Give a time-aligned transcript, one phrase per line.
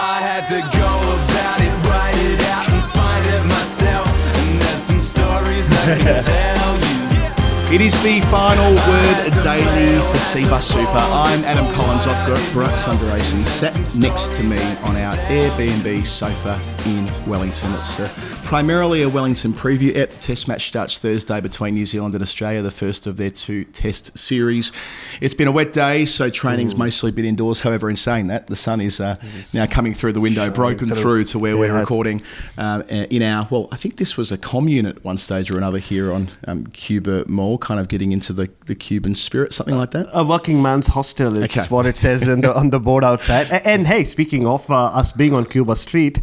[0.00, 0.94] I had to go
[1.26, 4.06] about it, write it out, and find it myself.
[4.36, 7.74] And there's some stories I can tell you.
[7.74, 10.86] It is the final word daily for CBUS Super.
[10.86, 12.06] I'm Adam Collins.
[12.06, 17.74] I've got Bharat Sundaresan sat next to me on our Airbnb sofa in Wellington.
[17.74, 18.08] It's uh,
[18.48, 20.10] primarily a Wellington preview ep.
[20.10, 23.64] The test match starts Thursday between New Zealand and Australia, the first of their two
[23.64, 24.72] test series.
[25.20, 27.60] It's been a wet day, so training's mostly been indoors.
[27.60, 29.16] However, in saying that, the sun is uh,
[29.52, 32.22] now coming through the window, broken through to where we're recording
[32.56, 35.58] uh, in our, well, I think this was a comm unit at one stage or
[35.58, 39.74] another here on um, Cuba Mall, kind of getting into the, the Cuban spirit, something
[39.76, 40.08] like that.
[40.14, 41.68] A working man's hostel is Okay.
[41.68, 43.48] what it says in the, on the board outside.
[43.50, 46.20] A- And, hey, speaking of uh, us being on Cuba Street,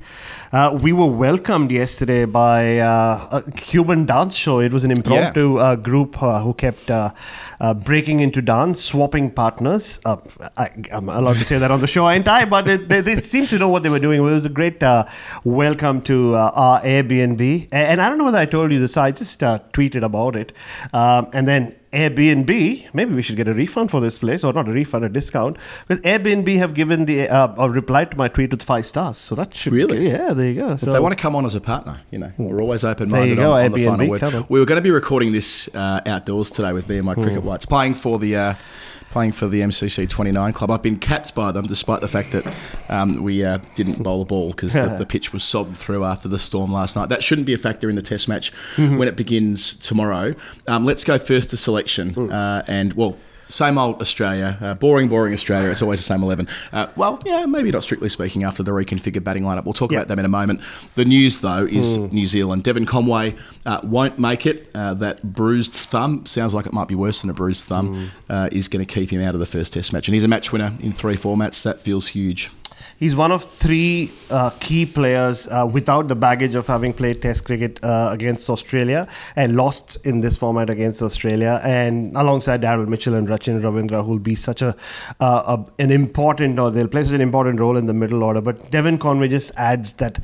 [0.56, 4.61] uh, we were welcomed yesterday by uh, a Cuban dance show.
[4.61, 7.11] It was an impromptu uh, group uh, who kept uh,
[7.59, 10.00] uh, breaking into dance, swapping partners.
[10.06, 10.16] Uh,
[10.56, 12.45] I, I'm allowed to say that on the show, ain't I?
[12.45, 14.20] But it, they, they seemed to know what they were doing.
[14.20, 15.06] It was a great uh,
[15.44, 17.67] welcome to uh, our Airbnb.
[17.73, 20.53] And I don't know whether I told you this, I just uh, tweeted about it.
[20.94, 24.68] Um, and then Airbnb, maybe we should get a refund for this place, or not
[24.68, 25.58] a refund, a discount.
[25.88, 29.36] Because Airbnb have given the uh, a reply to my tweet with five stars, so
[29.36, 30.08] that should Really?
[30.10, 30.34] yeah.
[30.34, 30.72] There you go.
[30.73, 33.40] If they want to come on as a partner, you know, we're always open minded
[33.40, 34.22] on, on the final word.
[34.50, 37.40] We were going to be recording this uh, outdoors today with me and my cricket
[37.42, 37.48] Hmm.
[37.48, 38.36] whites, playing for the.
[38.36, 38.54] Uh,
[39.16, 40.69] Playing for the MCC 29 club.
[40.71, 42.53] I've been capped by them despite the fact that
[42.89, 46.27] um, we uh, didn't bowl a ball because the, the pitch was sodden through after
[46.27, 47.08] the storm last night.
[47.08, 48.97] That shouldn't be a factor in the test match Mm-hmm.
[48.97, 50.36] when it begins tomorrow.
[50.67, 52.30] Um, let's go first to selection.
[52.30, 53.15] Uh, and, well,
[53.48, 55.70] same old Australia, uh, boring, boring Australia.
[55.70, 56.48] It's always the same 11.
[56.73, 59.66] Uh, well, yeah, maybe not strictly speaking after the reconfigured batting lineup.
[59.66, 60.00] We'll talk Yeah.
[60.00, 60.61] about them in a moment.
[60.95, 62.64] The news, though, is New Zealand.
[62.64, 63.36] Devon Conway
[63.66, 64.70] uh, won't make it.
[64.73, 68.50] Uh, that bruised thumb, sounds like it might be worse than a bruised thumb, uh,
[68.52, 70.08] is going to keep him out of the first test match.
[70.08, 71.64] And he's a match winner in three formats.
[71.64, 72.50] That feels huge.
[72.98, 77.44] He's one of three uh, key players uh, without the baggage of having played Test
[77.44, 83.16] cricket uh, against Australia and lost in this format against Australia, and alongside Daryl Mitchell
[83.16, 84.76] and Rachin Ravindra, who'll be such a,
[85.20, 88.39] uh, a an important or they'll play such an important role in the middle order.
[88.39, 90.20] But Devon Conway just adds that.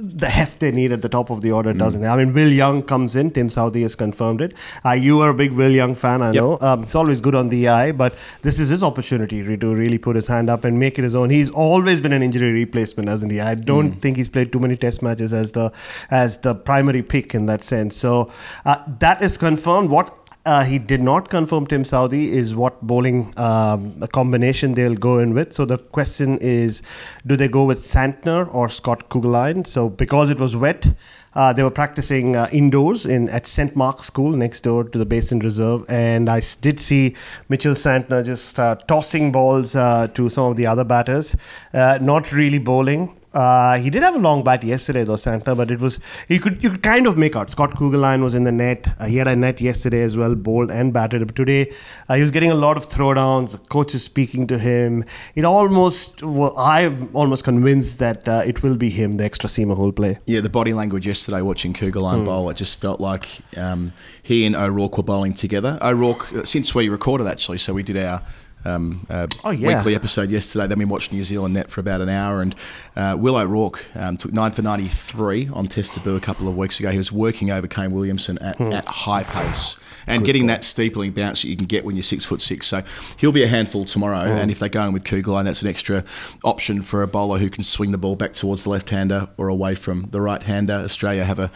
[0.00, 2.06] The heft they need at the top of the order, doesn't it?
[2.06, 3.30] I mean, Will Young comes in.
[3.30, 4.54] Tim Southee has confirmed it.
[4.84, 6.58] Uh, you are a big Will Young fan, I know.
[6.60, 10.16] Um, it's always good on the eye, but this is his opportunity to really put
[10.16, 11.30] his hand up and make it his own.
[11.30, 13.40] He's always been an injury replacement, hasn't he?
[13.40, 15.72] I don't think he's played too many Test matches as the
[16.10, 17.96] as the primary pick in that sense.
[17.96, 18.30] So
[18.64, 19.90] uh, that is confirmed.
[19.90, 25.18] What uh, he did not confirm Tim Southee is what bowling um, combination they'll go
[25.18, 25.52] in with.
[25.52, 26.82] So the question is,
[27.26, 29.66] do they go with Santner or Scott Kuggeleijn?
[29.66, 30.86] So because it was wet,
[31.34, 35.06] uh, they were practicing uh, indoors in at St Mark's School next door to the
[35.06, 37.14] Basin Reserve, and I did see
[37.48, 41.36] Mitchell Santner just uh, tossing balls uh, to some of the other batters,
[41.72, 43.19] uh, not really bowling.
[43.32, 46.62] Uh, he did have a long bat yesterday, though Santner, but it was you could
[46.62, 47.50] you could kind of make out.
[47.50, 48.88] Scott Kuggeleijn was in the net.
[48.98, 51.24] Uh, he had a net yesterday as well, bowled and batted.
[51.26, 51.72] But today,
[52.08, 53.52] uh, he was getting a lot of throwdowns.
[53.52, 55.04] The coach is speaking to him.
[55.36, 59.76] It almost, well, I'm almost convinced that uh, it will be him, the extra seamer
[59.76, 60.18] who will play.
[60.26, 63.92] Yeah, the body language yesterday watching Kuggeleijn bowl, it just felt like um,
[64.22, 65.78] he and O'Rourke were bowling together.
[65.82, 68.22] O'Rourke, uh, since we recorded actually, so we did our
[68.64, 69.68] um, uh, Oh, yeah.
[69.68, 72.54] weekly episode yesterday, then we watched New Zealand net for about an hour, and
[72.96, 76.80] uh, Will O'Rourke um, took 9 for 93 on Test debut a couple of weeks
[76.80, 76.90] ago.
[76.90, 78.72] He was working over Kane Williamson at, Hmm.
[78.72, 82.24] at high pace and getting that steepling bounce that you can get when you're six
[82.24, 82.66] foot six.
[82.66, 82.82] So
[83.18, 84.38] he'll be a handful tomorrow, Hmm.
[84.38, 86.04] and if they're going with Kuggeleijn, that's an extra
[86.42, 89.74] option for a bowler who can swing the ball back towards the left-hander or away
[89.74, 90.72] from the right-hander.
[90.74, 91.50] Australia have a,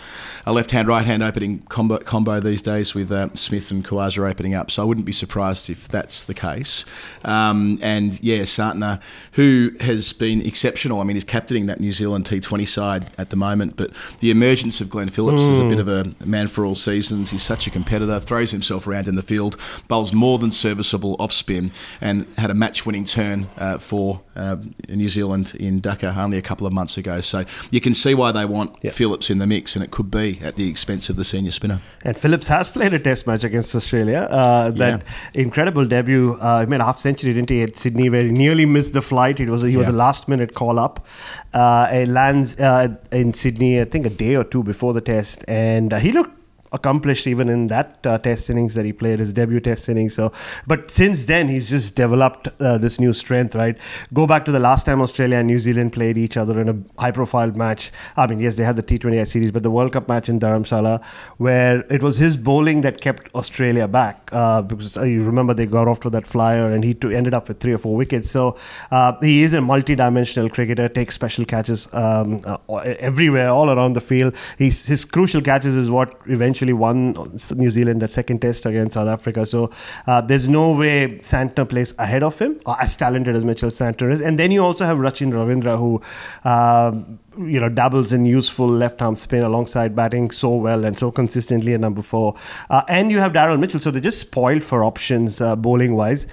[0.46, 4.70] a left-hand, right-hand opening combo, combo these days with uh, Smith and Khawaja opening up,
[4.70, 6.84] so I wouldn't be surprised if that's the case.
[7.24, 9.00] Um, and yeah, Santner,
[9.32, 11.00] who has been exceptional.
[11.00, 13.90] I mean, he's captaining that New Zealand T20 side at the moment, but
[14.20, 17.30] the emergence of Glenn Phillips is a bit of a man for all seasons.
[17.30, 19.56] He's such a competitor, throws himself around in the field,
[19.88, 24.56] bowls more than serviceable off spin, and had a match-winning turn uh, for uh,
[24.88, 27.20] New Zealand in Dhaka only a couple of months ago.
[27.20, 28.90] So you can see why they want Yeah.
[28.90, 31.80] Phillips in the mix, and it could be at the expense of the senior spinner.
[32.04, 34.26] And Phillips has played a test match against Australia.
[34.30, 35.04] Uh, that
[35.34, 36.34] incredible debut.
[36.40, 39.02] Uh, he made a half century, didn't he, at Sydney, where he nearly missed the
[39.02, 39.40] flight.
[39.40, 41.06] It was a, he was a last minute call up.
[41.52, 45.92] Uh, lands uh, in Sydney, I think, a day or two before the test, and
[45.92, 46.43] uh, he looked
[46.78, 50.14] accomplished even in that uh, test innings that he played his debut test innings.
[50.14, 50.32] So
[50.66, 53.76] but since then he's just developed uh, this new strength right?
[54.12, 56.76] Go back to the last time australia and new zealand played each other in a
[57.00, 57.90] high profile match.
[58.16, 61.02] I mean yes they had the t20i series but the world cup match in dharamsala
[61.38, 65.66] where it was his bowling that kept australia back uh, because uh, you remember they
[65.66, 68.30] got off to that flyer and he ended up with three or four wickets.
[68.30, 68.56] So
[68.90, 72.76] uh, he is a multi-dimensional cricketer takes special catches um, uh,
[73.10, 74.34] everywhere all around the field.
[74.58, 77.14] He's, his crucial catches is what eventually won
[77.56, 79.46] New Zealand that second test against South Africa.
[79.46, 79.70] So
[80.06, 84.10] uh, there's no way Santner plays ahead of him, uh, as talented as Mitchell Santner
[84.10, 84.20] is.
[84.20, 86.00] And then you also have Rachin Ravindra, who.
[86.48, 91.10] um you know, dabbles in useful left arm spin alongside batting so well and so
[91.10, 92.36] consistently at number four.
[92.70, 96.28] Uh, and you have Daryl Mitchell, so they're just spoiled for options uh, bowling wise,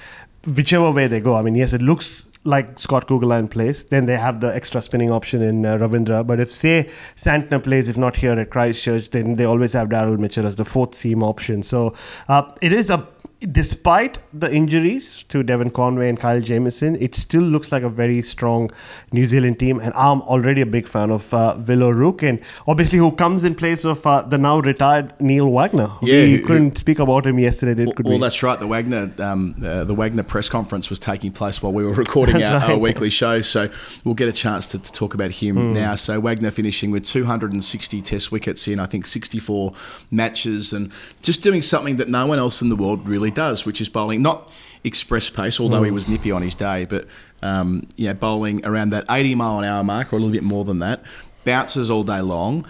[0.55, 1.35] whichever way they go.
[1.35, 5.11] I mean, yes, it looks like Scott Kuggeleijn plays, then they have the extra spinning
[5.11, 6.25] option in uh, Ravindra.
[6.25, 10.17] But if, say, Santner plays, if not here at Christchurch, then they always have Daryl
[10.17, 11.61] Mitchell as the fourth seam option.
[11.61, 11.93] So
[12.27, 13.07] uh, it is a
[13.51, 18.21] despite the injuries to Devon Conway and Kyle Jamieson, it still looks like a very
[18.21, 18.69] strong
[19.11, 19.79] New Zealand team.
[19.79, 23.55] And I'm already a big fan of uh, Will O'Rourke, and obviously who comes in
[23.55, 25.89] place of uh, the now retired Neil Wagner.
[26.03, 28.19] Yeah, we who- couldn't speak about him yesterday, did, well, we?
[28.19, 28.59] that's right.
[28.59, 32.35] The Wagner, um, uh, the Wagner press conference was taking place while we were recording
[32.35, 33.69] our, That's our weekly show, so
[34.05, 35.73] we'll get a chance to, to talk about him Hmm.
[35.73, 35.95] now.
[35.95, 39.73] So Wagner finishing with 260 Test wickets in I think 64
[40.11, 40.91] matches, and
[41.23, 44.21] just doing something that no one else in the world really does, which is bowling
[44.21, 44.51] not
[44.83, 45.85] express pace, although Hmm.
[45.85, 47.05] he was nippy on his day, but
[47.43, 50.63] um, yeah, bowling around that 80 mile an hour mark or a little bit more
[50.63, 51.01] than that,
[51.43, 52.65] bounces all day long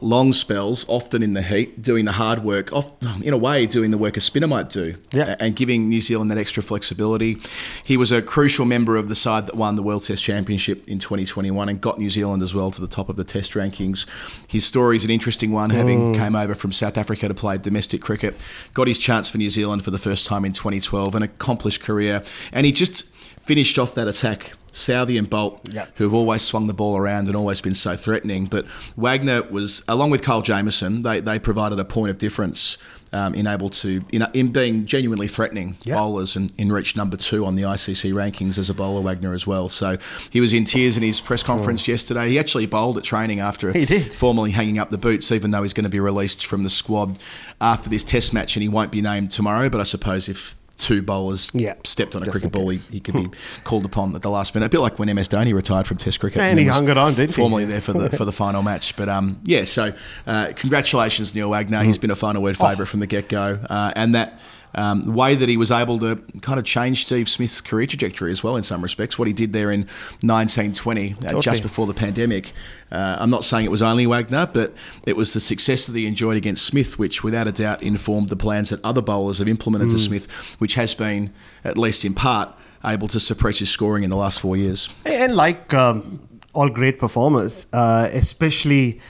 [0.00, 2.90] long spells, often in the heat, doing the hard work, off,
[3.22, 5.36] in a way, doing the work a spinner might do, Yeah.
[5.40, 7.38] and giving New Zealand that extra flexibility.
[7.84, 10.98] He was a crucial member of the side that won the World Test Championship in
[10.98, 14.06] 2021 and got New Zealand as well to the top of the Test rankings.
[14.48, 16.16] His story is an interesting one, having mm.
[16.16, 18.36] came over from South Africa to play domestic cricket,
[18.74, 22.22] got his chance for New Zealand for the first time in 2012, an accomplished career,
[22.52, 23.04] and he just
[23.50, 24.52] finished off that attack.
[24.70, 25.86] Southee and Boult, Yeah.
[25.96, 28.46] who have always swung the ball around and always been so threatening.
[28.46, 28.66] But
[28.96, 32.78] Wagner was, along with Carl Jamieson, they, they provided a point of difference
[33.12, 35.94] um, in able to in, in being genuinely threatening Yeah.
[35.96, 39.44] bowlers and in reach number two on the ICC rankings as a bowler Wagner as
[39.48, 39.68] well.
[39.68, 39.98] So
[40.30, 42.28] he was in tears in his press conference yesterday.
[42.28, 43.72] He actually bowled at training after
[44.12, 47.18] formally hanging up the boots, even though he's going to be released from the squad
[47.60, 49.68] after this Test match, and he won't be named tomorrow.
[49.68, 53.14] But I suppose if two bowlers Yeah, stepped on a cricket ball, he, he could
[53.14, 53.28] be
[53.64, 54.66] called upon at the last minute.
[54.66, 56.38] A bit like when MS Dhoni retired from Test cricket.
[56.40, 57.40] And he hung it on, didn't he?
[57.40, 58.96] Formally there for the for the final match.
[58.96, 59.92] But um, yeah, so
[60.26, 61.78] uh, congratulations, Neil Wagner.
[61.78, 61.84] Mm.
[61.84, 62.68] He's been a final word Oh.
[62.68, 64.40] favourite from the get go, uh, and that.
[64.74, 68.30] Um, the way that he was able to kind of change Steve Smith's career trajectory
[68.30, 69.80] as well, in some respects, what he did there in
[70.22, 72.52] 1920, uh, just before the pandemic.
[72.92, 74.74] Uh, I'm not saying it was only Wagner, but
[75.06, 78.36] it was the success that he enjoyed against Smith, which without a doubt informed the
[78.36, 79.92] plans that other bowlers have implemented Mm.
[79.92, 81.30] to Smith, which has been,
[81.64, 82.52] at least in part,
[82.84, 84.88] able to suppress his scoring in the last four years.
[85.04, 86.20] And like um,
[86.54, 89.00] all great performers, uh, especially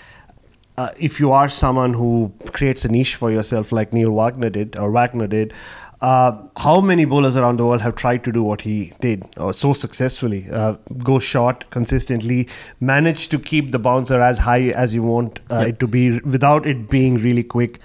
[0.81, 4.79] uh, if you are someone who creates a niche for yourself, like Neil Wagner did
[4.79, 5.53] or Wagner did,
[6.01, 9.53] uh, how many bowlers around the world have tried to do what he did or
[9.53, 10.47] so successfully?
[10.51, 10.77] Uh,
[11.11, 12.49] go short consistently,
[12.81, 16.67] manage to keep the bouncer as high as you want uh, it to be without
[16.67, 17.79] it being really quick.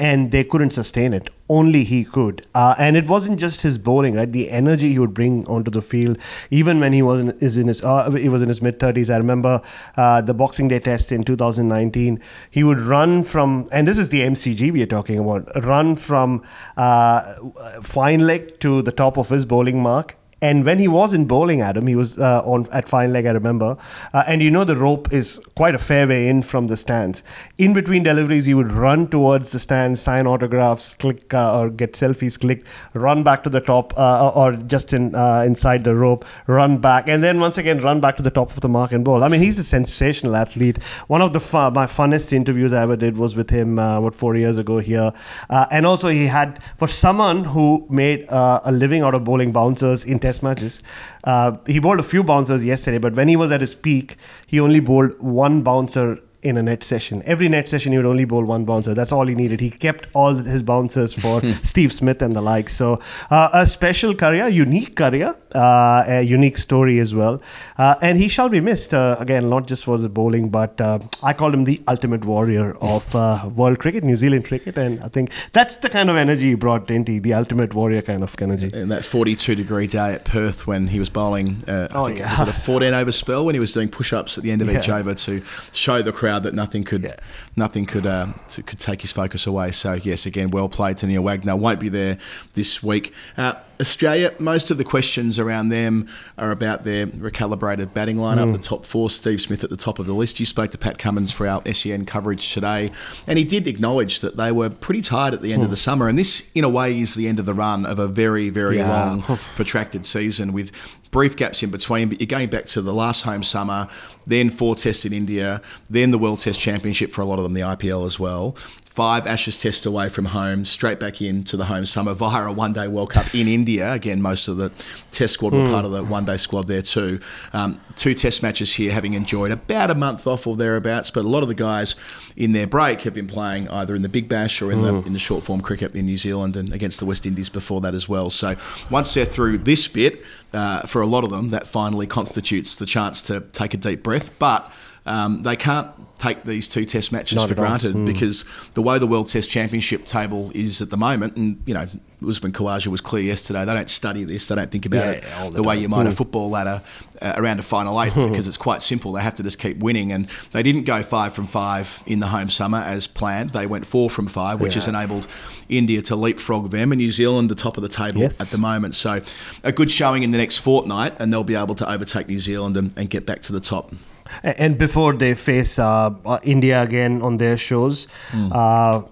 [0.00, 1.28] And they couldn't sustain it.
[1.48, 2.46] Only he could.
[2.54, 4.30] Uh, and it wasn't just his bowling, right?
[4.30, 6.16] The energy he would bring onto the field,
[6.50, 9.10] even when he was in, is in his uh, he was in his mid thirties.
[9.10, 9.60] I remember
[9.96, 12.20] uh, the Boxing Day test in 2019.
[12.50, 16.42] He would run from, and this is the MCG we are talking about, run from
[16.76, 17.34] uh,
[17.82, 20.16] fine leg to the top of his bowling mark.
[20.42, 23.26] And when he was in bowling, Adam, he was uh, on at fine leg.
[23.26, 23.76] I remember,
[24.14, 27.22] uh, and you know the rope is quite a fair way in from the stands.
[27.58, 31.92] In between deliveries, he would run towards the stands, sign autographs, click uh, or get
[31.92, 36.24] selfies clicked, run back to the top uh, or just in uh, inside the rope,
[36.46, 39.04] run back, and then once again run back to the top of the mark and
[39.04, 39.22] bowl.
[39.22, 40.82] I mean, he's a sensational athlete.
[41.08, 44.14] One of the fu- my funnest interviews I ever did was with him uh, what
[44.14, 45.12] four years ago here,
[45.50, 50.18] and also he had for someone who made a living out of bowling bouncers in
[50.30, 50.82] Test matches.
[51.24, 54.60] Uh, he bowled a few bouncers yesterday, but when he was at his peak, he
[54.60, 57.22] only bowled one bouncer in a net session.
[57.26, 58.94] Every net session, he would only bowl one bouncer.
[58.94, 59.60] That's all he needed.
[59.60, 62.68] He kept all his bouncers for Steve Smith and the like.
[62.70, 67.42] So, uh, a special career, unique career, uh, a unique story as well.
[67.76, 70.98] Uh, and he shall be missed, uh, again, not just for the bowling, but uh,
[71.22, 74.78] I call him the ultimate warrior of uh, world cricket, New Zealand cricket.
[74.78, 77.18] And I think that's the kind of energy he brought, didn't he?
[77.18, 78.70] The ultimate warrior kind of energy.
[78.72, 82.20] in that 42 degree day at Perth when he was bowling, uh, I Oh, think
[82.20, 82.30] yeah.
[82.30, 84.62] was it a 14 over spell when he was doing push ups at the end
[84.62, 85.42] of each over to
[85.72, 87.16] show the crowd that nothing could Yeah.
[87.56, 88.28] nothing could uh,
[88.66, 89.70] could take his focus away.
[89.72, 91.56] So yes, again, well played to Neil Wagner.
[91.56, 92.18] Won't be there
[92.54, 93.12] this week.
[93.36, 96.06] Uh, Australia, most of the questions around them
[96.38, 98.46] are about their recalibrated batting lineup.
[98.46, 98.52] Hmm.
[98.52, 100.38] The top four, Steve Smith at the top of the list.
[100.38, 102.90] You spoke to Pat Cummins for our SEN coverage today,
[103.26, 106.06] and he did acknowledge that they were pretty tired at the end of the summer.
[106.08, 108.76] And this, in a way, is the end of the run of a very, very
[108.76, 108.88] Yeah.
[108.90, 109.22] long,
[109.56, 110.70] protracted season with
[111.10, 112.08] brief gaps in between.
[112.08, 113.88] But you're going back to the last home summer,
[114.26, 117.52] then four tests in India, then the World Test Championship for a lot of them,
[117.54, 118.56] the IPL as well.
[118.90, 122.72] Five Ashes tests away from home, straight back into the home summer via a one
[122.72, 123.92] day World Cup in India.
[123.92, 124.72] Again, most of the
[125.12, 127.20] test squad were part of the one day squad there too.
[127.52, 131.12] Um, two test matches here, having enjoyed about a month off or thereabouts.
[131.12, 131.94] But a lot of the guys
[132.36, 135.12] in their break have been playing either in the Big Bash or in the in
[135.12, 138.08] the short form cricket in New Zealand and against the West Indies before that as
[138.08, 138.28] well.
[138.28, 138.56] So
[138.90, 142.86] once they're through this bit, uh, for a lot of them, that finally constitutes the
[142.86, 144.36] chance to take a deep breath.
[144.40, 144.70] But
[145.06, 145.88] um, they can't
[146.20, 150.04] take these two test matches Not for granted because the way the World Test Championship
[150.04, 151.86] table is at the moment, and you know,
[152.26, 153.64] Usman Khawaja was clear yesterday.
[153.64, 154.46] They don't study this.
[154.46, 156.82] They don't think about Yeah, it yeah, the, the way you might a football ladder
[157.22, 159.12] uh, around a final eight because it's quite simple.
[159.12, 162.26] They have to just keep winning, and they didn't go five from five in the
[162.26, 163.50] home summer as planned.
[163.50, 165.26] They went four from five, which has enabled
[165.68, 168.40] India to leapfrog them, and New Zealand the top of the table Yes.
[168.40, 168.94] at the moment.
[168.94, 169.22] So
[169.64, 172.76] a good showing in the next fortnight, and they'll be able to overtake New Zealand
[172.76, 173.92] and, and get back to the top.
[174.42, 179.02] And before they face uh, uh, India again on their shows, uh,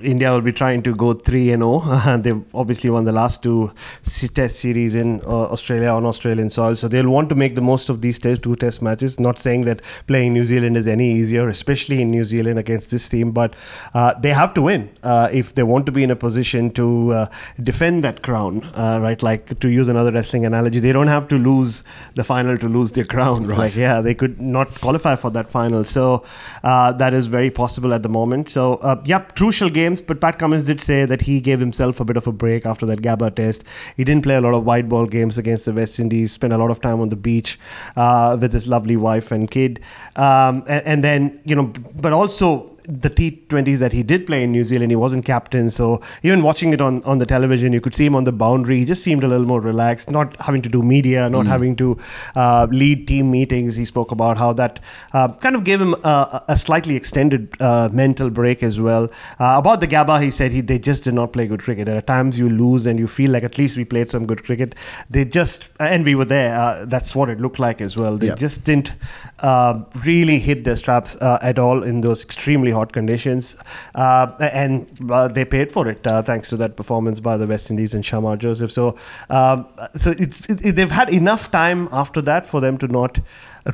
[0.00, 2.16] India will be trying to go 3 and 0.
[2.22, 3.72] They've obviously won the last two
[4.34, 6.74] test series in uh, Australia on Australian soil.
[6.76, 9.20] So they'll want to make the most of these test, two test matches.
[9.20, 13.08] Not saying that playing New Zealand is any easier, especially in New Zealand against this
[13.08, 13.54] team, but
[13.94, 17.12] uh, they have to win uh, if they want to be in a position to
[17.12, 17.26] uh,
[17.62, 19.22] defend that crown, uh, right?
[19.22, 22.92] Like to use another wrestling analogy, they don't have to lose the final to lose
[22.92, 23.46] their crown.
[23.46, 23.58] Right.
[23.58, 25.84] Like, yeah, they could not qualify for that final.
[25.84, 26.24] So
[26.62, 28.50] uh, that is very possible at the moment.
[28.50, 30.00] So, uh, yep, crucial games.
[30.00, 32.86] But Pat Cummins did say that he gave himself a bit of a break after
[32.86, 33.64] that Gabba test.
[33.96, 36.58] He didn't play a lot of white ball games against the West Indies, spent a
[36.58, 37.58] lot of time on the beach
[37.96, 39.80] uh, with his lovely wife and kid.
[40.14, 44.52] Um, and, and then, you know, but also the T20s that he did play in
[44.52, 45.70] New Zealand, he wasn't captain.
[45.70, 48.78] So even watching it on, on the television, you could see him on the boundary.
[48.78, 51.96] He just seemed a little more relaxed, not having to do media, not having to
[52.34, 53.76] uh, lead team meetings.
[53.76, 54.80] He spoke about how that
[55.12, 59.04] uh, kind of gave him a, a slightly extended uh, mental break as well.
[59.38, 61.86] Uh, about the Gabba, he said he, they just did not play good cricket.
[61.86, 64.42] There are times you lose and you feel like at least we played some good
[64.44, 64.74] cricket.
[65.08, 66.58] They just, and we were there.
[66.58, 68.16] Uh, that's what it looked like as well.
[68.18, 68.38] They Yep.
[68.38, 68.92] just didn't
[69.40, 73.56] uh, really hit their straps uh, at all in those extremely hot conditions,
[73.94, 77.70] uh, and uh, they paid for it uh, thanks to that performance by the West
[77.70, 78.72] Indies and Shamar Joseph.
[78.72, 78.96] So,
[79.30, 83.20] um, so it's it, they've had enough time after that for them to not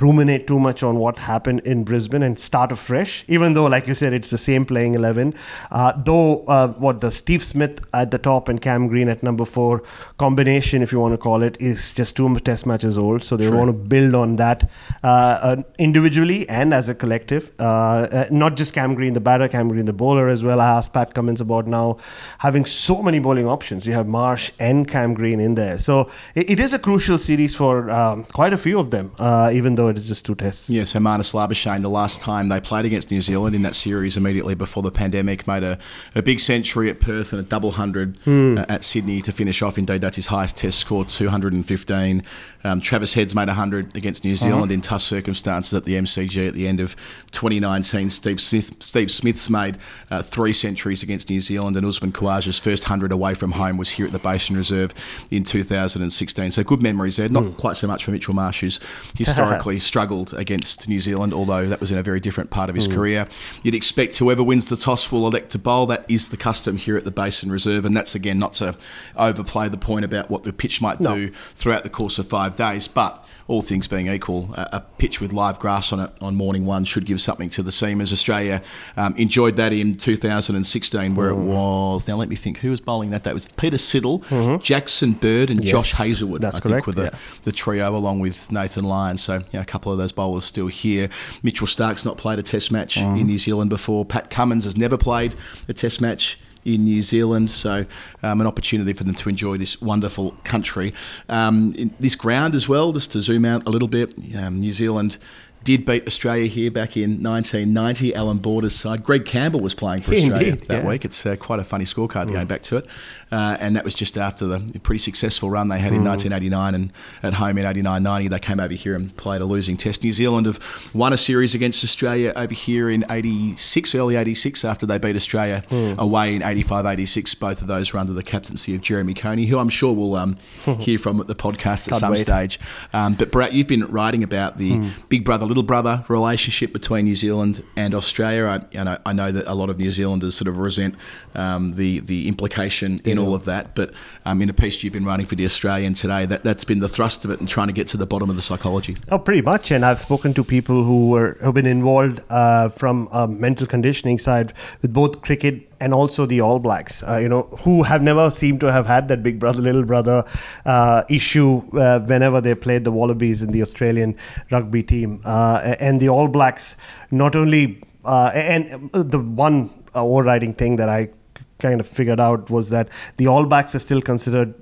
[0.00, 3.24] ruminate too much on what happened in Brisbane and start afresh.
[3.28, 5.34] Even though, like you said, it's the same playing eleven.
[5.70, 9.44] Uh, though, uh, what the Steve Smith at the top and Cam Green at number
[9.44, 9.82] four
[10.18, 13.22] combination, if you want to call it, is just two Test matches old.
[13.22, 13.56] So they True.
[13.56, 14.70] want to build on that
[15.02, 15.06] uh,
[15.42, 17.50] uh, individually and as a collective.
[17.58, 20.60] Uh, uh, not just Cam Green, the batter, Cam Green, the bowler as well.
[20.60, 21.96] I asked Pat Cummins about now
[22.38, 23.86] having so many bowling options.
[23.86, 25.78] You have Marsh and Cam Green in there.
[25.78, 29.50] So it, it is a crucial series for um, quite a few of them, uh,
[29.78, 30.68] even though it is just two tests.
[30.68, 34.16] Yeah, so Marnus Labuschagne, the last time they played against New Zealand in that series
[34.16, 35.78] immediately before the pandemic, made a,
[36.14, 39.78] a big century at Perth and a double hundred uh, at Sydney to finish off.
[39.78, 42.22] Indeed, that's his highest test score, 215.
[42.64, 46.54] Um, Travis Head's made 100 against New Zealand in tough circumstances at the MCG at
[46.54, 46.96] the end of
[47.30, 48.10] 2019.
[48.10, 49.78] Steve Smith, Steve Smith's made
[50.10, 53.90] uh, three centuries against New Zealand, and Usman Khawaja's first 100 away from home was
[53.90, 54.92] here at the Basin Reserve
[55.30, 56.50] in 2016.
[56.50, 57.28] So good memories there.
[57.28, 58.80] Not quite so much for Mitchell Marsh, who's
[59.16, 62.86] historically struggled against New Zealand, although that was in a very different part of his
[62.86, 62.94] hmm.
[62.94, 63.28] career.
[63.62, 65.86] You'd expect whoever wins the toss will elect to bowl.
[65.86, 68.76] That is the custom here at the Basin Reserve, and that's again not to
[69.16, 71.14] overplay the point about what the pitch might No.
[71.14, 75.20] do throughout the course of five days, but all things being equal, a, a pitch
[75.20, 78.12] with live grass on it on morning one should give something to the seamers.
[78.12, 78.60] Australia
[78.96, 82.06] um, enjoyed that in 2016, where it was.
[82.06, 83.30] Now let me think, who was bowling that day?
[83.30, 85.66] It was Peter Siddle, Jackson Bird, and Mm-hmm.
[85.66, 86.40] Yes, Josh Hazlewood.
[86.42, 87.18] that's I think correct, were the, yeah.
[87.42, 89.16] the trio along with Nathan Lyon.
[89.18, 91.08] So yeah, a couple of those bowlers still here.
[91.42, 93.20] Mitchell Starc's not played a Test match Mm.
[93.20, 94.04] in New Zealand before.
[94.04, 95.34] Pat Cummins has never played
[95.68, 96.38] a Test match
[96.74, 97.86] in New Zealand, so
[98.22, 100.92] um, an opportunity for them to enjoy this wonderful country.
[101.28, 105.18] Um, this ground as well, just to zoom out a little bit, um, New Zealand
[105.64, 108.14] did beat Australia here back in 1990.
[108.14, 109.04] Allan Border's side.
[109.04, 110.88] Greg Campbell was playing for Australia Indeed, that yeah.
[110.88, 111.04] week.
[111.04, 112.86] It's uh, quite a funny scorecard going back to it.
[113.30, 116.92] Uh, and that was just after the pretty successful run they had in 1989 and
[117.22, 118.28] at home in 89 90.
[118.28, 120.02] They came over here and played a losing test.
[120.02, 124.86] New Zealand have won a series against Australia over here in 86, early 86, after
[124.86, 125.62] they beat Australia
[125.98, 127.34] away in 85 86.
[127.34, 130.36] Both of those were under the captaincy of Jeremy Coney, who I'm sure we'll um,
[130.80, 132.20] hear from at the podcast at Can't some wait.
[132.20, 132.58] stage.
[132.92, 137.14] Um, but Bharat, you've been writing about the big brother, little brother relationship between New
[137.14, 138.46] Zealand and Australia.
[138.46, 140.94] I, and I, I know that a lot of New Zealanders sort of resent
[141.34, 143.74] um, the the implication in all of that.
[143.74, 146.80] But um, in a piece you've been writing for the Australian today, that that's been
[146.80, 148.96] the thrust of it and trying to get to the bottom of the psychology.
[149.10, 149.70] Oh, pretty much.
[149.70, 154.18] And I've spoken to people who were who've been involved uh, from a mental conditioning
[154.18, 157.02] side with both cricket and also the All Blacks.
[157.02, 160.24] Uh, you know, who have never seemed to have had that big brother little brother
[160.64, 164.16] uh, issue uh, whenever they played the Wallabies in the Australian
[164.50, 165.20] rugby team.
[165.24, 166.76] Uh, and the All Blacks
[167.10, 171.10] not only uh, and the one uh, overriding thing that I
[171.58, 174.54] kind of figured out was that the All Blacks are still considered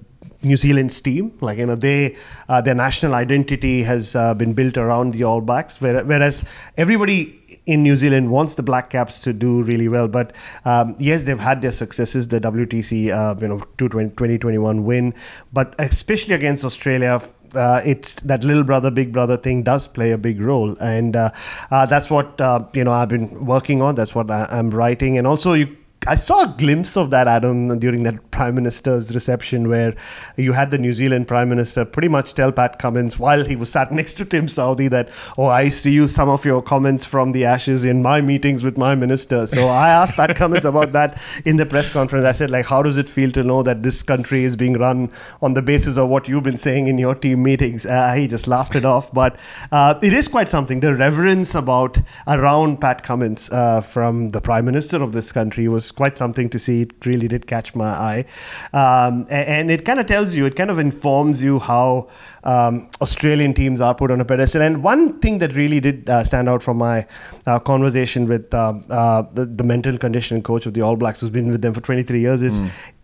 [0.46, 1.32] New Zealand's team.
[1.40, 2.16] Like you know, they
[2.48, 6.44] uh, their national identity has uh, been built around the All Blacks, where- whereas
[6.76, 7.18] everybody
[7.66, 10.08] in New Zealand wants the Black Caps to do really well.
[10.08, 10.34] But
[10.64, 15.14] um, yes, they've had their successes, the WTC, uh, you know, 220 2021 win,
[15.52, 17.20] but especially against Australia.
[17.54, 21.30] Uh, it's that little brother, big brother thing does play a big role, and uh,
[21.70, 23.94] uh, that's what uh, you know I've been working on.
[23.94, 25.68] That's what I, I'm writing, and also you
[26.08, 29.96] I saw a glimpse of that, Adam, during that Prime Minister's reception where
[30.36, 33.72] you had the New Zealand Prime Minister pretty much tell Pat Cummins while he was
[33.72, 37.06] sat next to Tim Southee that, oh, I used to use some of your comments
[37.06, 39.48] from the Ashes in my meetings with my minister.
[39.48, 42.24] So I asked Pat Cummins about that in the press conference.
[42.24, 45.10] I said, like, how does it feel to know that this country is being run
[45.42, 47.84] on the basis of what you've been saying in your team meetings?
[47.84, 49.12] Uh, he just laughed it off.
[49.12, 49.40] But
[49.72, 50.78] uh, it is quite something.
[50.78, 51.98] The reverence about
[52.28, 56.58] around Pat Cummins uh, from the Prime Minister of this country was quite something to
[56.58, 56.82] see.
[56.82, 58.24] It really did catch my eye.
[58.72, 62.08] Um, a- and, it kind of tells you, it kind of informs you how
[62.46, 64.62] um, Australian teams are put on a pedestal.
[64.62, 67.06] And one thing that really did uh, stand out from my
[67.46, 71.30] uh, conversation with uh, uh, the, the mental conditioning coach of the All Blacks, who's
[71.30, 72.58] been with them for 23 years, is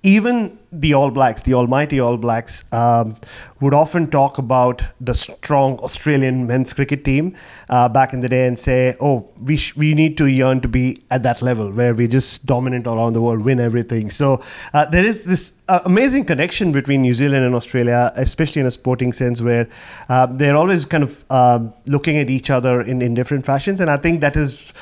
[0.05, 3.16] even the All Blacks, the almighty All Blacks, um,
[3.61, 7.37] would often talk about the strong Australian men's cricket team
[7.68, 10.68] uh, back in the day and say, "Oh, we sh- we need to yearn to
[10.68, 14.42] be at that level where we just dominant around the world, win everything." So
[14.74, 18.70] uh, there is this uh, amazing connection between New Zealand and Australia, especially in a
[18.70, 19.68] sporting sense, where
[20.09, 23.90] uh, they're always kind of um looking at each other in in different fashions, and
[23.90, 24.72] I think that is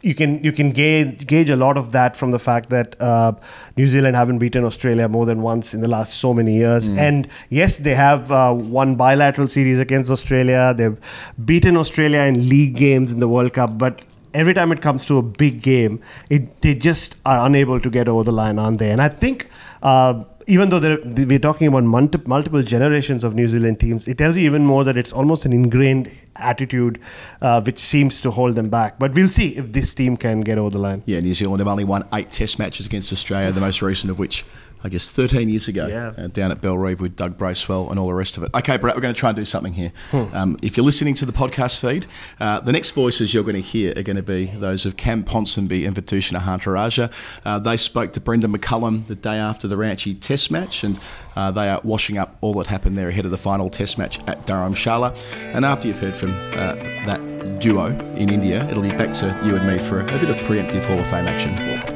[0.00, 3.32] you can you can gauge gauge a lot of that from the fact that uh,
[3.76, 6.88] New Zealand haven't beaten Australia more than once in the last so many years.
[6.88, 10.74] And yes, they have uh, won bilateral series against Australia.
[10.76, 10.98] They've
[11.44, 14.02] beaten Australia in league games in the World Cup, but
[14.34, 18.08] every time it comes to a big game, it they just are unable to get
[18.08, 18.90] over the line, aren't they?
[18.90, 19.48] And I think.
[19.82, 24.36] Uh, even though we're talking about multi- multiple generations of New Zealand teams, it tells
[24.36, 27.00] you even more that it's almost an ingrained attitude
[27.40, 28.98] uh, which seems to hold them back.
[28.98, 31.02] But we'll see if this team can get over the line.
[31.06, 34.18] Yeah, New Zealand have only won eight Test matches against Australia, the most recent of
[34.18, 34.44] which,
[34.84, 36.12] I guess, 13 years ago, Yeah.
[36.22, 38.50] uh, down at Bellerive with Doug Bracewell and all the rest of it.
[38.54, 39.92] Okay, Bharat, we're going to try and do something here.
[40.12, 42.06] Um, if you're listening to the podcast feed,
[42.38, 45.24] uh, the next voices you're going to hear are going to be those of Cam
[45.24, 47.10] Ponsonby and Vithushan Ehantharajah.
[47.46, 51.00] Uh, they spoke to Brendan McCullum the day after the Ranchi Test match, and
[51.34, 54.18] uh, they are washing up all that happened there ahead of the final Test match
[54.28, 55.16] at Dharamshala.
[55.54, 56.74] And after you've heard from uh,
[57.06, 60.28] that duo in India, it'll be back to you and me for a, a bit
[60.28, 61.93] of preemptive Hall of Fame action.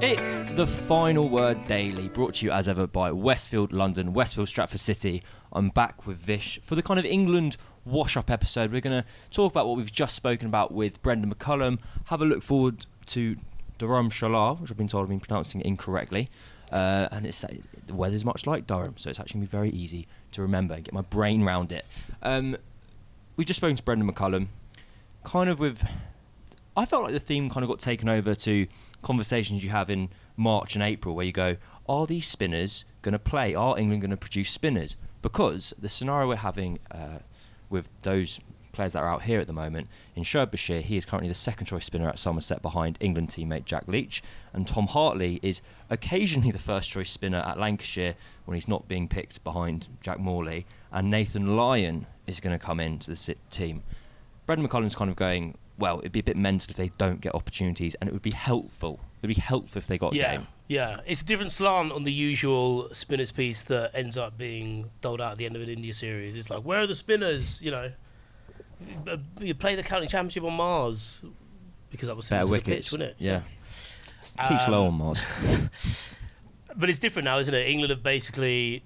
[0.00, 4.78] It's the final word daily, brought to you as ever by Westfield London, Westfield Stratford
[4.78, 5.24] City.
[5.52, 8.70] I'm back with Vish for the kind of England wash up episode.
[8.70, 12.24] We're going to talk about what we've just spoken about with Brendan McCullum, have a
[12.24, 13.36] look forward to
[13.78, 16.30] Durham Shalar, which I've been told I've been pronouncing incorrectly.
[16.70, 17.44] Uh, and it's
[17.88, 20.74] the weather's much like Durham, so it's actually going to be very easy to remember
[20.74, 21.84] and get my brain round it.
[22.22, 22.56] Um,
[23.36, 24.46] we've just spoken to Brendan McCullum,
[25.24, 25.82] kind of with
[26.78, 28.68] I felt like the theme kind of got taken over to
[29.02, 31.56] conversations you have in March and April where you go,
[31.88, 33.54] are these spinners going to play?
[33.54, 34.96] Are England going to produce spinners?
[35.22, 37.18] Because the scenario we're having uh,
[37.70, 38.40] with those
[38.78, 39.88] players that are out here at the moment.
[40.14, 43.64] In Shoaib Bashir, he is currently the second choice spinner at Somerset behind England teammate
[43.64, 44.22] Jack Leach.
[44.52, 49.08] And Tom Hartley is occasionally the first choice spinner at Lancashire when he's not being
[49.08, 50.64] picked behind Jack Morley.
[50.92, 53.82] And Nathan Lyon is going to come into the team.
[54.46, 57.34] Brendan McCullum's kind of going, well, it'd be a bit mental if they don't get
[57.34, 59.00] opportunities, and it would be helpful.
[59.22, 60.46] It'd be helpful if they got a Yeah, game.
[60.68, 61.00] yeah.
[61.06, 65.32] It's a different slant on the usual spinners piece that ends up being doled out
[65.32, 66.36] at the end of an India series.
[66.36, 67.62] It's like, where are the spinners?
[67.62, 67.92] You know,
[69.08, 71.22] Uh, you play the county championship on Mars
[71.90, 73.16] because that was Better the wickets, pitch, wasn't it?
[73.18, 73.40] Yeah.
[74.20, 75.20] Keeps Um, low on Mars.
[76.76, 77.66] But it's different now, isn't it?
[77.66, 78.84] England have basically,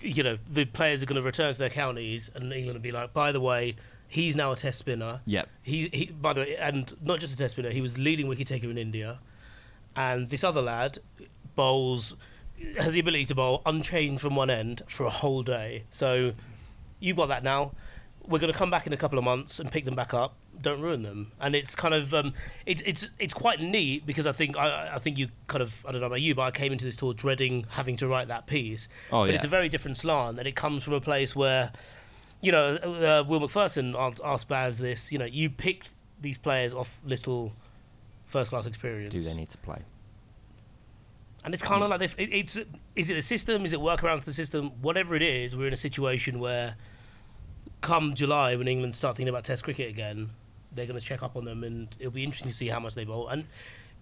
[0.00, 2.92] you know, the players are going to return to their counties, and England will be
[2.92, 3.74] like, by the way,
[4.12, 5.22] he's now a test spinner.
[5.24, 5.48] Yep.
[5.62, 8.46] He, he by the way, and not just a test spinner, he was leading wicket
[8.46, 9.18] taker in India,
[9.96, 10.98] and this other lad
[11.54, 12.14] bowls
[12.78, 15.84] has the ability to bowl unchanged from one end for a whole day.
[15.90, 16.32] So
[17.00, 17.72] you've got that now.
[18.26, 20.34] We're going to come back in a couple of months and pick them back up.
[20.60, 21.32] Don't ruin them.
[21.40, 22.34] And it's kind of um,
[22.66, 25.92] it's it's it's quite neat because I think I, I think you kind of I
[25.92, 28.46] don't know about you, but I came into this tour dreading having to write that
[28.46, 28.88] piece.
[29.10, 29.36] Oh, but yeah.
[29.36, 31.72] it's a very different slant, and it comes from a place where
[32.42, 35.10] you know, uh, Will Macpherson asked, Baz this.
[35.10, 37.52] You know, you picked these players off little
[38.26, 39.12] first class experience.
[39.12, 39.78] Do they need to play?
[41.44, 42.56] And it's kind of like they've- it, it's
[42.94, 43.64] is it the system?
[43.64, 44.70] Is it workaround to the system?
[44.82, 46.76] Whatever it is, we're in a situation where,
[47.80, 50.30] come July, when England start thinking about Test cricket again,
[50.74, 52.94] they're going to check up on them, and it'll be interesting to see how much
[52.94, 53.28] they bowl.
[53.28, 53.44] And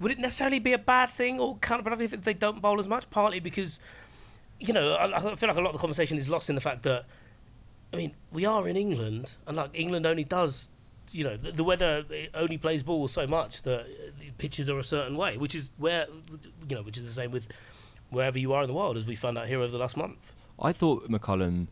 [0.01, 3.09] would it necessarily be a bad thing or counterproductive if they don't bowl as much?
[3.11, 3.81] Partly because,
[4.59, 6.61] you know, I, I feel like a lot of the conversation is lost in the
[6.61, 7.07] fact that,
[7.93, 10.69] I mean, we are in England, and like England only does.
[11.13, 13.87] You know, the, the weather only plays ball so much that
[14.21, 16.07] the pitches are a certain way, which is where,
[16.69, 17.49] you know, which is the same with
[18.11, 20.33] wherever you are in the world, as we found out here over the last month.
[20.61, 21.67] I thought McCullum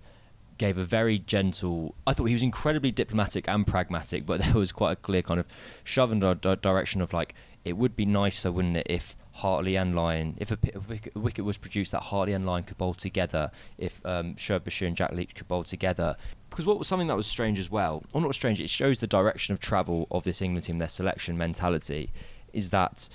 [0.56, 1.94] gave a very gentle.
[2.06, 5.38] I thought he was incredibly diplomatic and pragmatic, but there was quite a clear kind
[5.38, 5.46] of
[5.84, 9.76] shove in the di- direction of like it would be nicer, wouldn't it, if Hartley
[9.76, 12.92] and Lyon, if a, wicket, a wicket was produced that Hartley and Lyon could bowl
[12.92, 16.16] together, if um, Shoaib Bashir and Jack Leach could bowl together.
[16.50, 19.06] Because what was something that was strange as well, or not strange, it shows the
[19.06, 22.10] direction of travel of this England team, their selection mentality,
[22.52, 23.08] is that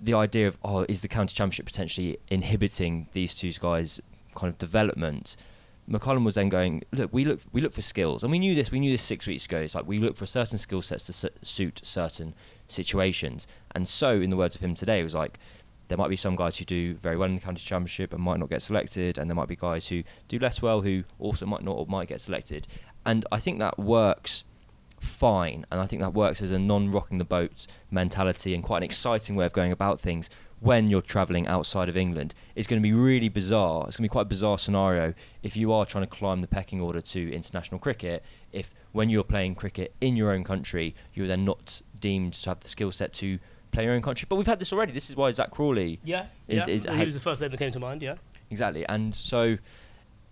[0.00, 4.00] the idea of oh is the county championship potentially inhibiting these two guys
[4.34, 5.36] kind of development?
[5.90, 8.22] McCullum was then going look we look we look for skills.
[8.22, 9.58] And we knew this we knew this six weeks ago.
[9.58, 12.34] It's like we look for certain skill sets to su- suit certain
[12.70, 15.38] situations and so in the words of him today it was like
[15.88, 18.38] there might be some guys who do very well in the county championship and might
[18.38, 21.62] not get selected and there might be guys who do less well who also might
[21.62, 22.66] not or might get selected
[23.04, 24.44] and I think that works
[25.00, 28.82] fine, and I think that works as a non-rocking the boat mentality and quite an
[28.84, 30.30] exciting way of going about things
[30.60, 32.34] when you're travelling outside of England.
[32.54, 33.86] It's going to be really bizarre.
[33.86, 36.46] It's going to be quite a bizarre scenario if you are trying to climb the
[36.46, 38.22] pecking order to international cricket.
[38.52, 42.60] If when you're playing cricket in your own country, you're then not deemed to have
[42.60, 43.38] the skill set to
[43.70, 44.26] play your own country.
[44.28, 44.92] But we've had this already.
[44.92, 46.74] This is why Zak Crawley Yeah, is, yeah.
[46.74, 48.02] is he was the first name that came to mind.
[48.02, 48.16] Yeah,
[48.50, 49.58] Exactly, and so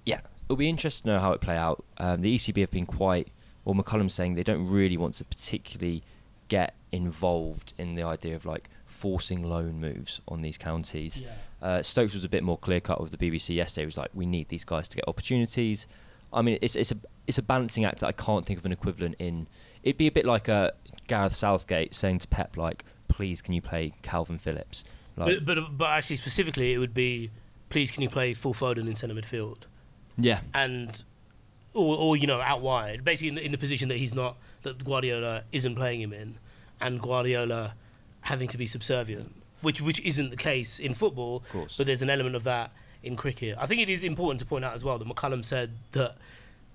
[0.04, 1.84] yeah, it'll be interesting to know how it play out.
[1.98, 3.28] Um, the ECB have been quite,
[3.64, 6.02] well, McCullum's saying they don't really want to particularly
[6.48, 11.20] get involved in the idea of like forcing loan moves on these counties.
[11.20, 11.28] Yeah.
[11.60, 13.82] Uh, Stokes was a bit more clear cut with the BBC yesterday.
[13.82, 15.86] He was like, we need these guys to get opportunities.
[16.32, 18.72] I mean, it's it's a it's a balancing act that I can't think of an
[18.72, 19.46] equivalent in.
[19.82, 20.72] It'd be a bit like a
[21.06, 24.84] Gareth Southgate saying to Pep like, please can you play Kalvin Phillips?
[25.16, 27.30] Like, but, but but actually specifically, it would be,
[27.70, 29.58] please can you play Phil Foden in centre midfield
[30.16, 31.04] yeah, and.
[31.74, 34.36] Or, or you know, out wide, basically in the, in the position that he's not,
[34.62, 36.36] that Guardiola isn't playing him in,
[36.80, 37.74] and Guardiola
[38.22, 41.44] having to be subservient, which which isn't the case in football.
[41.76, 42.72] But there's an element of that
[43.04, 43.56] in cricket.
[43.60, 46.16] I think it is important to point out as well that McCullum said that,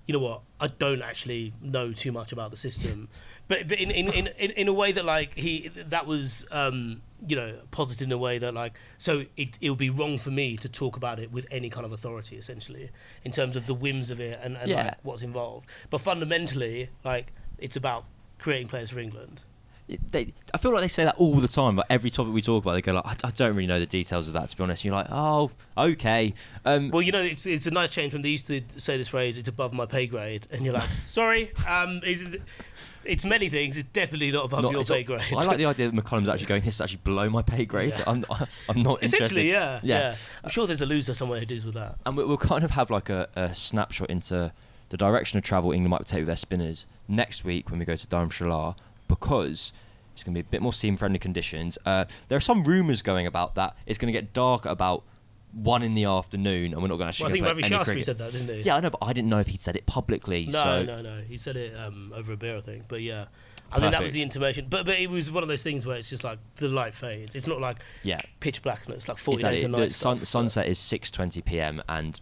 [0.06, 3.08] you know what, I don't actually know too much about the system,
[3.48, 7.00] but, but in, in, in, in, in a way that like he that was um,
[7.26, 10.30] you know posited in a way that like so it it would be wrong for
[10.30, 12.90] me to talk about it with any kind of authority essentially
[13.24, 14.84] in terms of the whims of it and, and Yeah.
[14.84, 15.66] like, what's involved.
[15.90, 18.04] But fundamentally, like it's about
[18.38, 19.42] creating players for England.
[19.86, 21.76] It- they, I feel like they say that all the time.
[21.76, 23.84] Like every topic we talk about, they go like, I, I don't really know the
[23.86, 24.48] details of that.
[24.48, 26.32] To be honest, you're like, oh, okay.
[26.64, 29.08] Um, Well, you know, it's it's a nice change from they used to say this
[29.08, 32.22] phrase, "It's above my pay grade," and you're like, "Sorry, um, it's,
[33.04, 33.76] it's many things.
[33.76, 36.30] It's definitely not above not- your pay not- grade." I like the idea that McCullum's
[36.30, 36.62] actually going.
[36.62, 37.94] This is actually below my pay grade.
[37.98, 38.04] Yeah.
[38.06, 38.24] I'm,
[38.68, 39.16] I'm not interested.
[39.24, 39.98] Essentially, yeah, yeah.
[39.98, 41.96] yeah, I'm sure there's a loser somewhere who deals with that.
[42.06, 44.50] and we- we'll kind of have like a, a snapshot into
[44.88, 47.96] the direction of travel England might take with their spinners next week when we go
[47.96, 48.76] to Dharamshala
[49.08, 49.72] because
[50.14, 51.76] it's going to be a bit more seam friendly conditions.
[51.84, 55.02] Uh, there are some rumours going about that it's going to get dark about
[55.52, 57.84] one in the afternoon, and we're not going to actually Well, I think Ravi Shastri
[57.84, 58.04] cricket.
[58.06, 58.62] said that, didn't he?
[58.62, 60.46] Yeah, I know, but I didn't know if he'd said it publicly.
[60.46, 61.20] No, so no, no.
[61.28, 62.84] He said it um, over a beer, I think.
[62.88, 63.26] But yeah,
[63.70, 64.66] I think that was the intimation.
[64.68, 67.34] But but it was one of those things where it's just like the light fades.
[67.36, 69.56] It's not like yeah, pitch blackness, like forty exactly.
[69.56, 69.92] days a The night.
[69.92, 71.82] sun, stuff, sunset is six twenty p.m.
[71.88, 72.20] and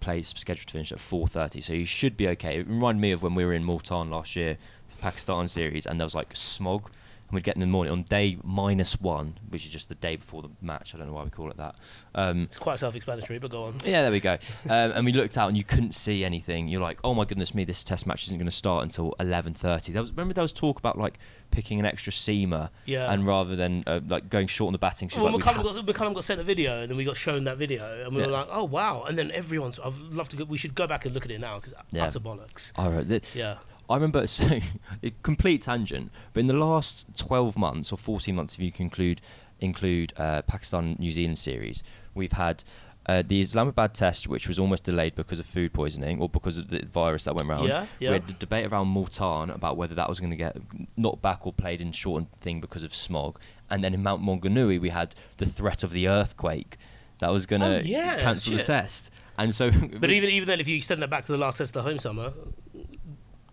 [0.00, 2.58] plays scheduled to finish at four thirty, so you should be okay.
[2.58, 6.00] It reminded me of when we were in Multan last year, the Pakistan series, and
[6.00, 6.90] there was like smog.
[7.28, 10.14] And we'd get in the morning on day minus one, which is just the day
[10.14, 10.94] before the match.
[10.94, 11.74] I don't know why we call it that.
[12.14, 13.74] Um, It's quite self-explanatory, but go on.
[13.84, 14.34] Yeah, there we go.
[14.66, 16.68] Um, and we looked out and you couldn't see anything.
[16.68, 19.92] You're like, oh my goodness me, this test match isn't going to start until 11:30.
[19.92, 21.18] There was remember there was talk about like
[21.50, 23.10] picking an extra seamer, Yeah.
[23.12, 25.86] and rather than uh, like going short on the batting, Well, like, we McCullum, got,
[25.96, 28.28] McCullum got sent a video, and then we got shown that video, and we were
[28.28, 29.80] like, "Oh wow!" And then everyone's.
[29.80, 30.36] I'd love to.
[30.36, 32.04] Go, we should go back and look at it now because Yeah.
[32.04, 32.70] utter bollocks.
[32.76, 33.24] I wrote that.
[33.34, 33.56] Yeah.
[33.88, 34.60] I remember so
[35.02, 39.20] a complete tangent, but in the last 12 months or 14 months, if you conclude
[39.58, 41.82] include uh, Pakistan New Zealand series,
[42.14, 42.62] we've had
[43.06, 46.68] uh, the Islamabad test, which was almost delayed because of food poisoning or because of
[46.68, 47.68] the virus that went around.
[47.68, 48.10] Yeah, yeah.
[48.10, 50.56] We had the debate around Multan about whether that was going to get
[50.96, 53.38] knocked back or played in shortened thing because of smog.
[53.70, 56.76] And then in Mount Maunganui, we had the threat of the earthquake
[57.20, 59.10] that was going to Oh, yeah, cancel the test.
[59.38, 59.70] And so,
[60.00, 61.88] But even even then, if you extend that back to the last test of the
[61.88, 62.32] home summer,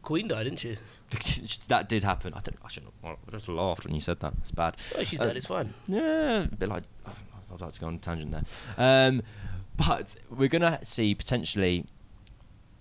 [0.04, 0.78] Queen died, didn't she?
[1.70, 2.34] that did happen.
[2.36, 2.58] I don't.
[2.64, 2.94] I shouldn't.
[3.04, 4.34] I just laughed when you said that.
[4.40, 4.78] It's bad.
[4.98, 5.38] Oh, she's Uh, dead.
[5.38, 5.74] It's fine.
[5.88, 6.84] Yeah, a bit like
[7.52, 8.44] I'd like to go on a tangent there.
[8.78, 9.22] Um,
[9.78, 11.86] but we're gonna see potentially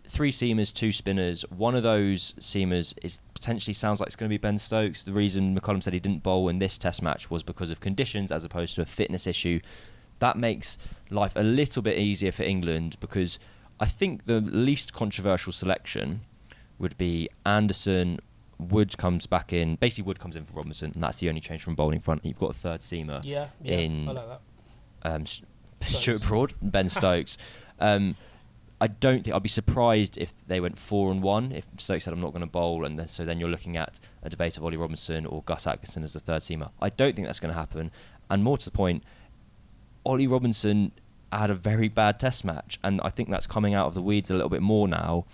[0.09, 1.43] three seamers, two spinners.
[1.51, 5.05] One of those seamers is potentially sounds like it's going to be Ben Stokes.
[5.05, 8.31] The reason McCullum said he didn't bowl in this Test match was because of conditions,
[8.31, 9.59] as opposed to a fitness issue.
[10.19, 10.77] That makes
[11.09, 13.39] life a little bit easier for England because
[13.81, 16.21] I think the least controversial selection
[16.83, 18.19] would be Anderson.
[18.59, 19.77] Wood comes back in.
[19.77, 22.25] Basically, Wood comes in for Robinson, and that's the only change from bowling front.
[22.25, 23.79] You've got a third seamer Yeah, yeah.
[23.79, 24.41] in I like that.
[25.15, 25.25] um,
[25.81, 27.39] Stuart Broad, Ben Stokes.
[27.81, 28.15] um,
[28.81, 31.53] I don't think I'd be surprised if they went four and one.
[31.53, 33.99] If Stokes said I'm not going to bowl, and then, so then you're looking at
[34.25, 36.71] a debate of Ollie Robinson or Gus Atkinson as the third seamer.
[36.81, 37.91] I don't think that's going to happen.
[38.29, 39.05] And more to the point,
[40.05, 40.91] Ollie Robinson
[41.33, 44.31] had a very bad Test match, and I think that's coming out of the weeds
[44.31, 45.25] a little bit more now.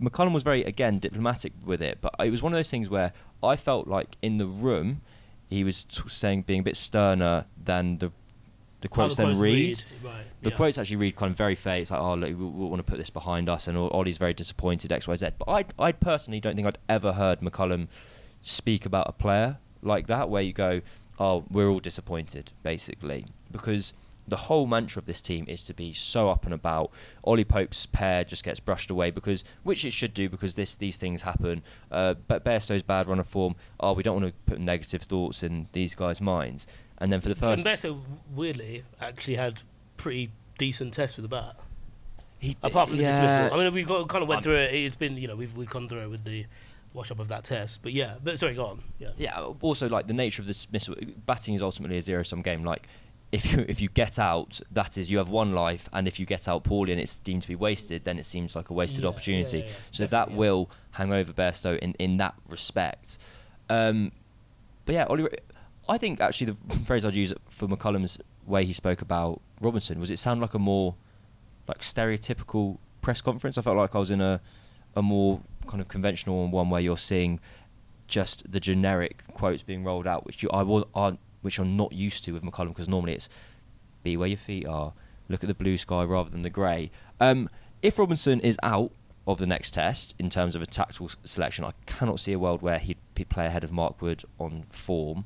[0.00, 3.12] McCullum was very again diplomatic with it, but it was one of those things where
[3.42, 5.02] I felt like in the room
[5.48, 8.12] he was t- saying being a bit sterner than the
[8.80, 9.84] the quotes Oh, the then quotes read.
[10.02, 10.24] Right.
[10.42, 10.56] The yeah.
[10.56, 11.78] quotes actually read kind of very fair.
[11.80, 14.32] It's like, oh, look, we, we want to put this behind us, and Ollie's very
[14.32, 15.28] disappointed, X, Y, Z.
[15.38, 17.88] But I, I personally don't think I'd ever heard McCullum
[18.42, 20.80] speak about a player like that, where you go,
[21.18, 23.92] oh, we're all disappointed, basically, because
[24.28, 26.90] the whole mantra of this team is to be so up and about.
[27.24, 30.96] Ollie Pope's pair just gets brushed away because, which it should do, because this these
[30.96, 31.62] things happen.
[31.90, 33.56] Uh, but Bairstow's bad run of form.
[33.80, 36.66] Oh, we don't want to put negative thoughts in these guys' minds.
[36.98, 38.00] And then for the first, And Bairstow,
[38.34, 39.62] weirdly, actually had
[39.96, 41.58] pretty decent tests with the bat.
[42.38, 43.58] he, Apart from the dismissal.
[43.58, 44.74] I mean, we got, kind of went I'm- through it.
[44.74, 46.44] It's been, you know, we've, we've gone through it with the
[46.92, 47.80] wash up of that test.
[47.82, 48.82] But yeah, but sorry, go on.
[48.98, 49.10] Yeah.
[49.16, 49.40] Yeah.
[49.62, 50.94] Also, like the nature of this dismissal,
[51.26, 52.64] batting is ultimately a zero-sum game.
[52.64, 52.86] Like,
[53.32, 56.26] if you if you get out, that is you have one life, and if you
[56.26, 59.04] get out poorly and it's deemed to be wasted, then it seems like a wasted
[59.04, 59.58] Yeah, opportunity.
[59.60, 63.18] yeah, yeah, so that will hang over Bairstow in in that respect.
[63.68, 64.10] Um,
[64.84, 65.28] but yeah, Ollie,
[65.88, 70.10] I think actually the phrase I'd use for McCullum's way he spoke about Robinson was
[70.10, 70.96] it sounded like a more
[71.68, 73.56] like stereotypical press conference.
[73.58, 74.40] I felt like I was in a
[74.96, 77.38] a more kind of conventional one where you're seeing
[78.08, 81.92] just the generic quotes being rolled out, which you I will aren't which I'm not
[81.92, 83.28] used to with McCullum because normally it's
[84.02, 84.92] be where your feet are,
[85.28, 86.90] look at the blue sky rather than the grey.
[87.20, 87.48] Um,
[87.82, 88.92] if Robinson is out
[89.26, 92.62] of the next test in terms of a tactical selection, I cannot see a world
[92.62, 95.24] where he'd, he'd play ahead of Mark Wood on form.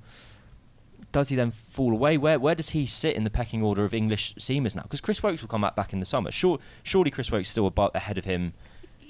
[1.13, 2.17] Does he then fall away?
[2.17, 4.83] Where where does he sit in the pecking order of English seamers now?
[4.83, 6.33] Because Chris Woakes will come back back in the summer.
[6.33, 8.53] Sure, surely Chris Woakes still about ahead of him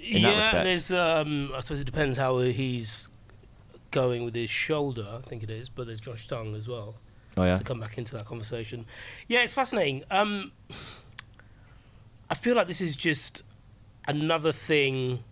[0.03, 0.65] in yeah, that respect.
[0.65, 3.09] there's, um, I suppose it depends how he's
[3.95, 6.97] going with his shoulder, I think it is, but there's Josh Tongue as well
[7.37, 7.57] Oh yeah.
[7.59, 8.85] to come back into that conversation.
[9.29, 10.03] Yeah, it's fascinating.
[10.11, 10.51] Um,
[12.29, 13.43] I feel like this is just
[14.09, 15.23] another thing.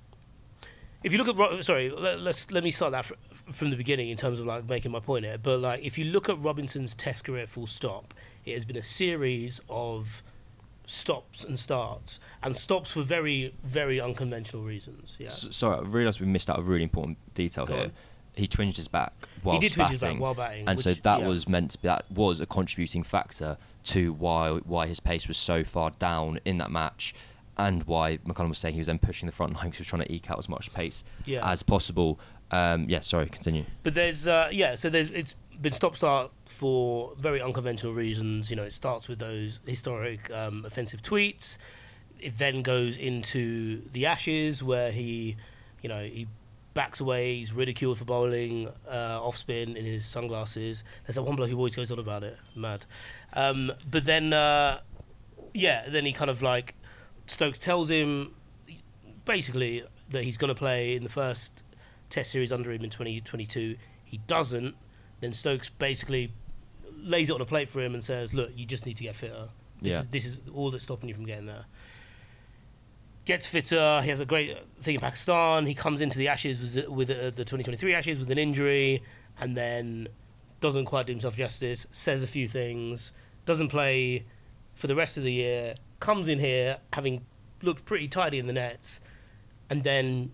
[1.03, 3.15] If you look at sorry, let, let's let me start that fr-
[3.51, 5.39] from the beginning in terms of like making my point here.
[5.39, 8.83] But like, if you look at Robinson's Test career, full stop, it has been a
[8.83, 10.23] series of
[10.87, 15.17] stops and starts, and stops for very very unconventional reasons.
[15.19, 17.85] Yeah, S- sorry, I realised we missed out a really important detail Go here.
[17.87, 17.93] on.
[18.35, 21.21] He twinged his back while did twinge his back batting, while batting, and so that
[21.21, 21.29] yeah.
[21.29, 25.37] was meant to be, that was a contributing factor to why why his pace was
[25.37, 27.15] so far down in that match.
[27.59, 29.89] and why McCullum was saying he was then pushing the front line because he was
[29.89, 31.47] trying to eke out as much pace Yeah.
[31.47, 32.19] as possible.
[32.51, 33.65] Um, yeah, sorry, continue.
[33.83, 38.49] But there's uh, yeah, so there's it's been stop start for very unconventional reasons.
[38.51, 41.59] You know, it starts with those historic um, offensive tweets.
[42.19, 45.37] It then goes into the Ashes where he,
[45.83, 46.27] you know, he
[46.75, 47.37] backs away.
[47.37, 50.85] He's ridiculed for bowling uh, off spin in his sunglasses.
[51.07, 52.37] There's that one bloke who always goes on about it.
[52.55, 52.85] Mad.
[53.35, 54.81] Um, but then uh,
[55.55, 56.75] yeah, then he kind of like
[57.27, 58.35] Stokes tells him
[59.25, 61.63] basically that he's going to play in the first
[62.11, 63.77] Test series under him in 2022.
[64.05, 64.75] He doesn't.
[65.21, 66.33] Then Stokes basically
[66.95, 69.17] lays it on a plate for him and says, "Look, you just need to get
[69.17, 69.49] fitter.
[69.81, 70.01] This, Yeah.
[70.01, 71.65] is, this is all that's stopping you from getting there."
[73.25, 74.01] Gets fitter.
[74.03, 75.67] He has a great thing in Pakistan.
[75.67, 79.03] He comes into the Ashes with, with uh, the 2023 Ashes with an injury,
[79.39, 80.09] and then
[80.61, 81.87] doesn't quite do himself justice.
[81.91, 83.13] Says a few things.
[83.47, 84.25] Doesn't play
[84.75, 85.75] for the rest of the year.
[86.01, 87.25] Comes in here having
[87.63, 89.01] looked pretty tidy in the nets,
[89.71, 90.33] and then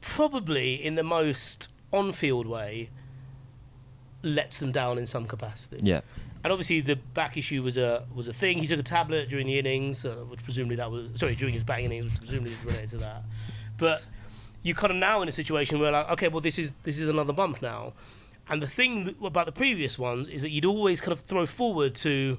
[0.00, 2.90] probably in the most on-field way
[4.22, 5.80] lets them down in some capacity.
[5.82, 6.00] Yeah,
[6.44, 8.58] And obviously the back issue was a was a thing.
[8.58, 11.64] He took a tablet during the innings, uh, which presumably that was sorry during his
[11.64, 13.22] batting innings, which presumably was related to that.
[13.78, 14.02] But
[14.62, 17.08] you kind of now in a situation where like okay, well this is this is
[17.08, 17.92] another bump now.
[18.48, 21.46] And the thing that, about the previous ones is that you'd always kind of throw
[21.46, 22.38] forward to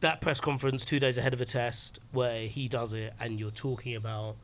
[0.00, 3.52] that press conference two days ahead of a test where he does it, and you're
[3.52, 4.36] talking about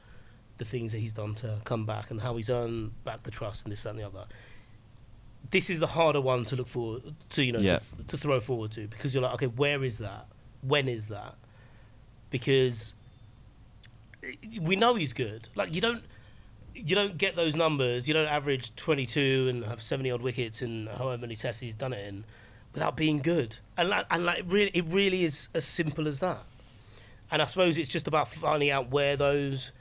[0.58, 3.64] the things that he's done to come back and how he's earned back the trust
[3.64, 4.24] and this that and the other.
[5.50, 7.78] This is the harder one to look forward to, you know, Yeah.
[7.98, 10.26] to, to throw forward to because you're like, okay, where is that?
[10.62, 11.34] When is that?
[12.30, 12.94] Because
[14.22, 15.48] eh, we know he's good.
[15.54, 16.02] Like you don't
[16.74, 18.06] you don't get those numbers.
[18.06, 21.92] You don't average 22 and have 70 odd wickets in however many tests he's done
[21.92, 22.24] it in
[22.72, 23.58] without being good.
[23.76, 26.42] And like, and like really, it really is as simple as that.
[27.32, 29.72] And I suppose it's just about finding out where those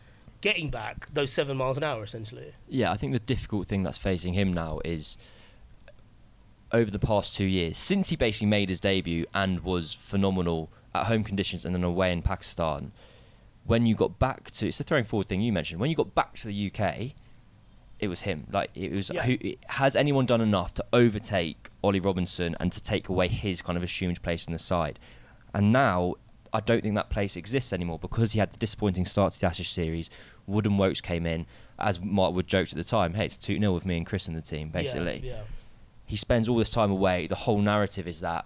[0.42, 2.54] getting back those seven miles an hour essentially.
[2.70, 2.92] yeah.
[2.92, 5.18] I think the difficult thing that's facing him now is
[6.72, 11.06] over the past two years, since he basically made his debut and was phenomenal at
[11.08, 12.92] home conditions and then away in Pakistan.
[13.66, 15.82] When you got back to it's the throwing forward thing you mentioned.
[15.82, 17.14] When you got back to the UK,
[18.00, 18.48] it was him.
[18.52, 19.12] Like it was.
[19.14, 19.24] Yeah.
[19.24, 23.78] Who has anyone done enough to overtake Ollie Robinson and to take away his kind
[23.78, 25.00] of assumed place in the side?
[25.54, 26.16] And now
[26.54, 29.48] I don't think that place exists anymore because he had the disappointing start to the
[29.48, 30.10] Ashes series.
[30.46, 31.46] Wood and Woakes came in,
[31.78, 33.14] as Mark Wood joked at the time.
[33.14, 35.32] Hey, it's two 0 with me and Chris in the team, basically Yeah.
[35.34, 35.42] yeah.
[36.08, 37.28] He spends all this time away.
[37.28, 38.46] The whole narrative is that,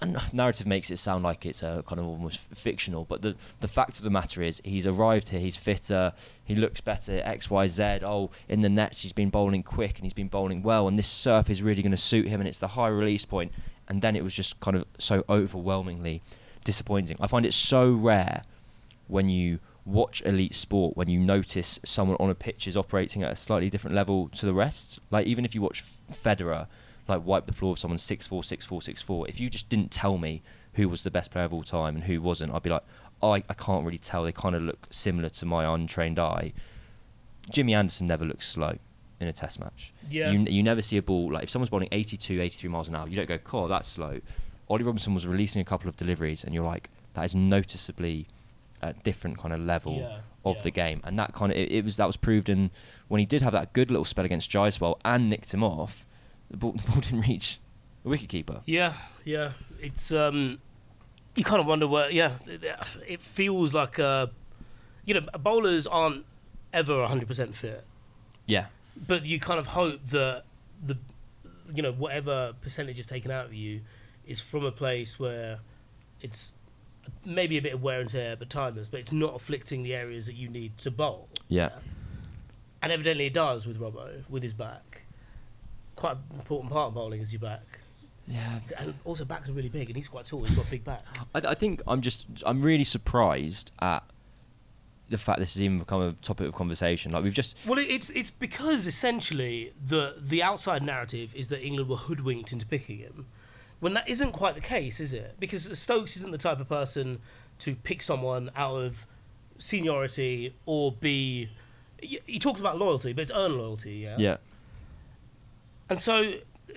[0.00, 3.04] and narrative makes it sound like it's a kind of almost fictional.
[3.04, 5.40] But the the fact of the matter is, he's arrived here.
[5.40, 6.12] He's fitter.
[6.44, 7.20] He looks better.
[7.24, 8.00] X, Y, Z.
[8.02, 10.88] Oh, in the nets, he's been bowling quick and he's been bowling well.
[10.88, 12.40] And this surf is really going to suit him.
[12.40, 13.52] And it's the high release point.
[13.88, 16.20] And then it was just kind of so overwhelmingly
[16.64, 17.16] disappointing.
[17.20, 18.42] I find it so rare
[19.06, 19.58] when you
[19.88, 23.70] watch elite sport when you notice someone on a pitch is operating at a slightly
[23.70, 24.98] different level to the rest.
[25.10, 25.82] Like even if you watch
[26.12, 26.66] Federer
[27.08, 29.68] like wipe the floor of someone six four six four six four, if you just
[29.68, 30.42] didn't tell me
[30.74, 32.84] who was the best player of all time and who wasn't, I'd be like,
[33.22, 34.22] oh, I, I can't really tell.
[34.24, 36.52] They kind of look similar to my untrained eye.
[37.50, 38.76] Jimmy Anderson never looks slow
[39.20, 39.92] in a test match.
[40.10, 40.30] Yeah.
[40.30, 43.08] You, you never see a ball like if someone's bowling 82, 83 miles an hour,
[43.08, 44.20] you don't go, "Cool, that's slow."
[44.68, 48.26] Ollie Robinson was releasing a couple of deliveries, and you're like, that is noticeably
[48.82, 50.62] a different kind of level Yeah, of yeah.
[50.62, 52.70] the game, and that kind of it, it was that was proved in
[53.08, 56.06] when he did have that good little spell against Jaiswal and nicked him off.
[56.50, 57.58] The ball, the ball didn't reach
[58.04, 58.62] the wicketkeeper.
[58.66, 59.52] Yeah, yeah.
[59.80, 60.58] It's um,
[61.34, 62.10] you kind of wonder where.
[62.10, 62.32] Yeah,
[63.06, 64.28] it, feels like uh,
[65.04, 66.24] you know, bowlers aren't
[66.72, 67.84] ever hundred percent fit,
[68.46, 68.66] Yeah,
[69.06, 70.44] but you kind of hope that
[70.84, 70.96] the,
[71.74, 73.80] you know, whatever percentage is taken out of you,
[74.26, 75.60] is from a place where
[76.20, 76.52] it's
[77.24, 80.26] maybe a bit of wear and tear, but timeless, but it's not afflicting the areas
[80.26, 81.28] that you need to bowl.
[81.48, 81.70] yeah,
[82.82, 85.02] And evidently it does with Robbo, with his back.
[85.98, 87.80] Quite an important part of bowling is your back.
[88.28, 88.60] yeah.
[88.78, 90.44] And also backs are really big, and he's quite tall.
[90.44, 91.04] He's got a big back.
[91.34, 94.04] I, I think I'm just I'm really surprised at
[95.08, 97.10] the fact this has even become a topic of conversation.
[97.10, 101.90] Like we've just Well, it's it's because essentially the the outside narrative is that England
[101.90, 103.26] were hoodwinked into picking him,
[103.80, 105.34] when that isn't quite the case, is it?
[105.40, 107.18] Because Stokes isn't the type of person
[107.58, 109.04] to pick someone out of
[109.58, 111.48] seniority or be.
[112.00, 114.14] He he talks about loyalty, but it's earned loyalty, yeah.
[114.16, 114.36] yeah
[115.90, 116.32] And so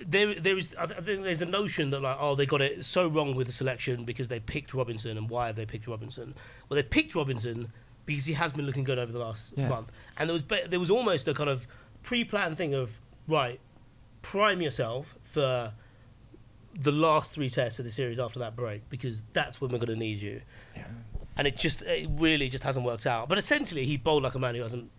[0.06, 0.74] there, there is.
[0.78, 3.34] I th- I think there's a notion that like, oh, they got it so wrong
[3.34, 6.34] with the selection because they picked Robinson, and why have they picked Robinson?
[6.68, 7.72] Well, they picked Robinson
[8.06, 9.68] because he has been looking good over the last Yeah.
[9.68, 11.66] month, and there was there was almost a kind of
[12.02, 13.60] pre-planned thing of right,
[14.22, 15.72] prime yourself for
[16.74, 19.90] the last three tests of the series after that break because that's when we're going
[19.90, 20.40] to need you.
[21.36, 23.28] and it just it really just hasn't worked out.
[23.28, 24.90] But essentially, he bowled like a man who hasn't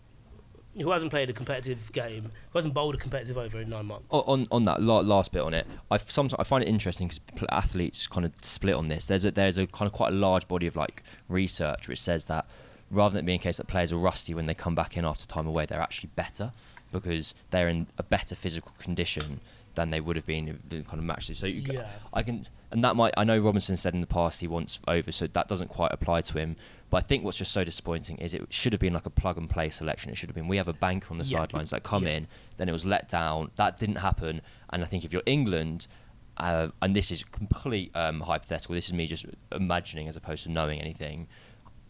[0.77, 4.07] who hasn't played a competitive game, who hasn't bowled a competitive over in nine months.
[4.09, 8.07] On on that last bit on it, I sometimes I find it interesting because athletes
[8.07, 9.05] kind of split on this.
[9.05, 12.25] There's a there's a kind of quite a large body of like research which says
[12.25, 12.45] that
[12.89, 15.05] rather than it being a case that players are rusty when they come back in
[15.05, 16.51] after time away, they're actually better
[16.91, 19.39] because they're in a better physical condition
[19.75, 21.39] than they would have been in the kind of matches.
[21.39, 21.87] So Yeah.
[22.13, 23.13] I can, and that might.
[23.17, 26.21] I know Robinson said in the past he wants over, so that doesn't quite apply
[26.21, 26.55] to him.
[26.89, 29.37] But I think what's just so disappointing is it should have been like a plug
[29.37, 30.11] and play selection.
[30.11, 31.39] It should have been we have a banker on the Yeah.
[31.39, 32.17] sidelines that come Yeah.
[32.17, 33.51] in, then it was let down.
[33.55, 35.87] That didn't happen, and I think if you're England.
[36.35, 38.73] Uh, and this is complete um, hypothetical.
[38.73, 41.27] This is me just imagining as opposed to knowing anything.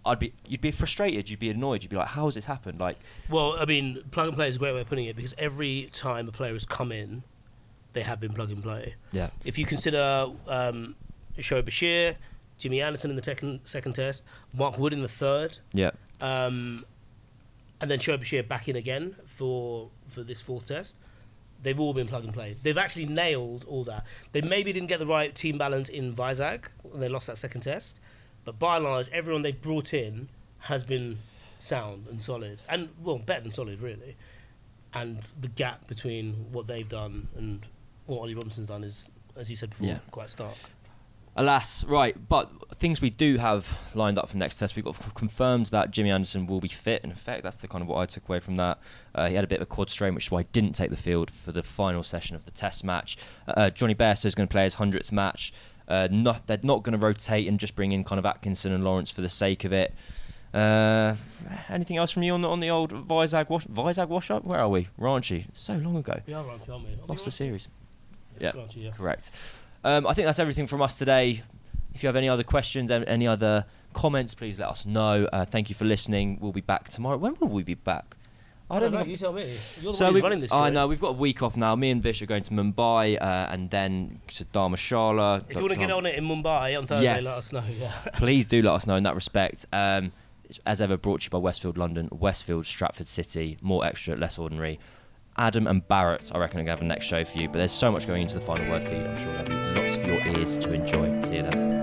[0.06, 1.30] I'd be, you'd be frustrated.
[1.30, 1.82] You'd be annoyed.
[1.82, 2.98] You'd be like, "How has this happened?" Like,
[3.30, 5.88] Well, I mean, plug and play is a great way of putting it because every
[5.94, 7.24] time a player has come in,
[7.94, 8.96] they have been plug and play.
[9.12, 10.96] yeah, If you consider um,
[11.38, 12.16] Shoaib Bashir,
[12.58, 14.24] Jimmy Anderson in the second second test,
[14.56, 15.92] Mark Wood in the third, yeah,
[16.22, 16.86] um,
[17.82, 20.96] and then Shoaib Bashir back in again for for this fourth test.
[21.62, 22.58] They've all been plug and play.
[22.62, 24.06] They've actually nailed all that.
[24.34, 27.62] They maybe didn't get the right team balance in Vizag when they lost that second
[27.62, 28.02] test,
[28.44, 30.28] but by and large, everyone they've brought in
[30.60, 31.20] has been
[31.60, 34.16] sound and solid, and well, better than solid, really.
[34.94, 37.66] And the gap between what they've done and
[38.06, 39.98] what Ollie Robinson's done is, as you said before, Yeah.
[40.12, 40.56] quite stark.
[41.36, 42.16] Alas, right.
[42.30, 44.76] But things we do have lined up for next test.
[44.76, 47.04] We've got confirmed that Jimmy Anderson will be fit.
[47.04, 48.78] In effect, that's the kind of what I took away from that.
[49.16, 50.92] Uh, he had a bit of a quad strain, which is why he didn't take
[50.92, 53.18] the field for the final session of the test match.
[53.48, 55.54] Uh, Jonny Bairstow is going to play his 100th match.
[55.88, 58.84] Uh, not, they're not going to rotate and just bring in kind of Atkinson and
[58.84, 59.92] Lawrence for the sake of it.
[60.54, 61.16] Uh,
[61.68, 64.44] anything else from you on the on the old Vizag wash Vizag wash up?
[64.46, 64.88] Where are we?
[65.00, 65.48] Ranchi.
[65.54, 66.22] So long ago.
[66.28, 66.92] We are Ranchi, aren't we?
[66.94, 67.70] Are we Lost the series.
[68.40, 68.92] Yeah.
[68.92, 69.32] Correct.
[69.84, 71.44] Um, I think that's everything from us today.
[71.94, 75.28] If you have any other questions, an- any other comments, please let us know.
[75.32, 76.38] Uh, thank you for listening.
[76.42, 77.18] We'll be back tomorrow.
[77.18, 78.16] When will we be back?
[78.72, 79.00] I don't know.
[79.00, 79.44] think- You tell me.
[79.82, 80.52] You're the so one who's we've, running this.
[80.52, 81.76] I know we've got a week off now.
[81.76, 85.44] Me and Vish are going to Mumbai uh, and then to Dharamshala.
[85.50, 87.26] If you want to get on it in Mumbai on Thursday, Yes.
[87.26, 87.64] let us know.
[87.80, 87.92] Yeah.
[88.14, 89.66] please do let us know in that respect.
[89.74, 90.12] Um,
[90.66, 93.58] as ever, brought to you by Westfield London, Westfield Stratford City.
[93.62, 94.80] More extra, less ordinary.
[95.38, 97.48] Adam and Bharat, I reckon, are going to have a next show for you.
[97.48, 99.02] But there's so much going into the final word feed.
[99.02, 101.24] I'm sure there'll be lots for your ears to enjoy.
[101.24, 101.74] See you then.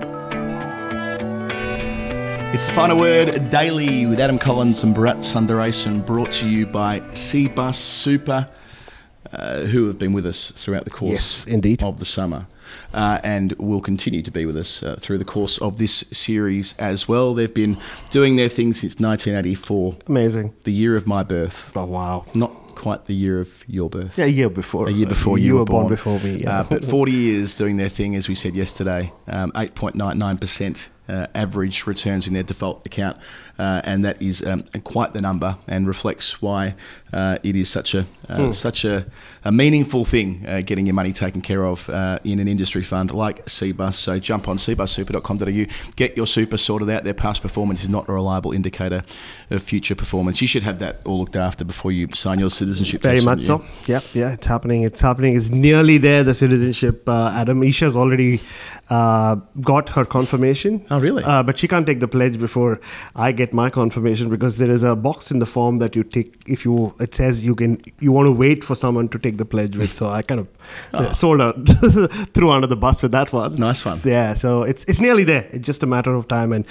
[2.53, 6.99] It's the final word daily with Adam Collins and Bharat Sundaresan, brought to you by
[6.99, 8.49] Cbus Super,
[9.31, 11.81] uh, who have been with us throughout the course Yes, indeed.
[11.81, 12.47] of the summer.
[12.93, 16.73] Uh, and will continue to be with us uh, through the course of this series
[16.77, 17.33] as well.
[17.33, 17.77] They've been
[18.09, 20.53] doing their thing since 1984, Amazing.
[20.63, 21.71] the year of my birth.
[21.75, 22.25] Oh, wow.
[22.33, 24.17] Not quite the year of your birth.
[24.17, 24.87] Yeah, a year before.
[24.87, 26.39] A year before you, you were were born before me.
[26.39, 26.61] Yeah.
[26.61, 31.85] Uh, but 40 years doing their thing, as we said yesterday, um, 8.99% uh, average
[31.85, 33.17] returns in their default account.
[33.61, 36.73] Uh, and that is um, quite the number and reflects why
[37.13, 39.05] uh, it is such a uh, such a,
[39.45, 43.13] a meaningful thing uh, getting your money taken care of uh, in an industry fund
[43.13, 43.93] like CBUS.
[43.93, 47.03] So jump on cbussuper.com.au, get your super sorted out.
[47.03, 49.03] Their past performance is not a reliable indicator
[49.51, 50.41] of future performance.
[50.41, 53.01] You should have that all looked after before you sign your citizenship.
[53.01, 53.63] Very much so.
[53.85, 54.81] Yeah, yeah, it's happening.
[54.81, 55.35] It's happening.
[55.35, 56.23] It's nearly there.
[56.23, 57.07] The citizenship.
[57.07, 58.41] Uh, Adam Isha's already
[58.91, 60.85] uh, got her confirmation.
[60.91, 61.23] Oh, really?
[61.23, 62.81] Uh, but she can't take the pledge before
[63.15, 66.33] I get my confirmation because there is a box in the form that you take
[66.47, 66.93] if you.
[66.99, 67.81] It says you can.
[67.99, 69.93] You want to wait for someone to take the pledge with.
[69.93, 70.49] So I kind of
[70.93, 71.53] uh, sold her
[72.33, 73.53] threw under the bus with that one.
[73.53, 73.55] Oh.
[73.55, 73.99] Nice one.
[74.03, 74.33] Yeah.
[74.33, 75.47] So it's it's nearly there.
[75.51, 76.65] It's just a matter of time and.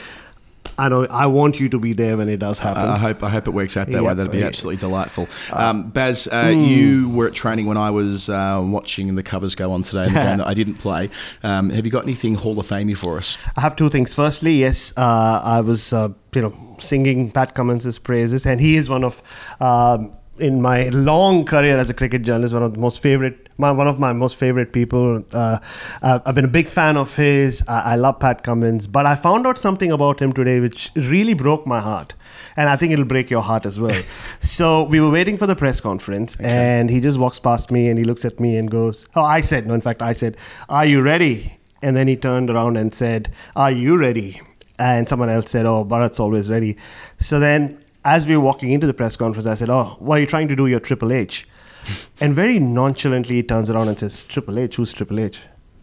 [0.78, 1.06] I know.
[1.10, 2.84] I want you to be there when it does happen.
[2.84, 4.14] I hope I hope it works out that way.
[4.14, 5.28] That'd be absolutely delightful.
[5.52, 9.72] Um, Baz, uh, you were at training when I was uh, watching the covers go
[9.72, 10.06] on today.
[10.06, 11.10] in the game that I didn't play.
[11.42, 13.36] Um, have you got anything Hall of Famey for us?
[13.56, 14.14] I have two things.
[14.14, 18.88] Firstly, yes, uh, I was uh, you know singing Pat Cummins' praises, and he is
[18.88, 19.22] one of
[19.60, 23.70] um, in my long career as a cricket journalist, one of the most favorite, my,
[23.70, 25.24] one of my most favorite people.
[25.32, 25.58] Uh,
[26.02, 27.62] uh, I've been a big fan of his.
[27.68, 31.34] I, I love Pat Cummins, but I found out something about him today which really
[31.34, 32.14] broke my heart.
[32.56, 34.02] And I think it'll break your heart as well.
[34.40, 37.98] so we were waiting for the press conference, and he just walks past me and
[37.98, 39.74] he looks at me and goes, "Oh, I said no.
[39.74, 40.36] In fact, I said,
[40.68, 44.40] "Are you ready?" And then he turned around and said, Are you ready?
[44.78, 46.76] And someone else said, Oh, Bharat's always ready.
[47.18, 50.20] So then, as we were walking into the press conference, I said, Oh, why are
[50.20, 51.46] you trying to do your Triple H?
[52.20, 54.76] and very nonchalantly, he turns around and says, Triple H?
[54.76, 55.40] Who's Triple H?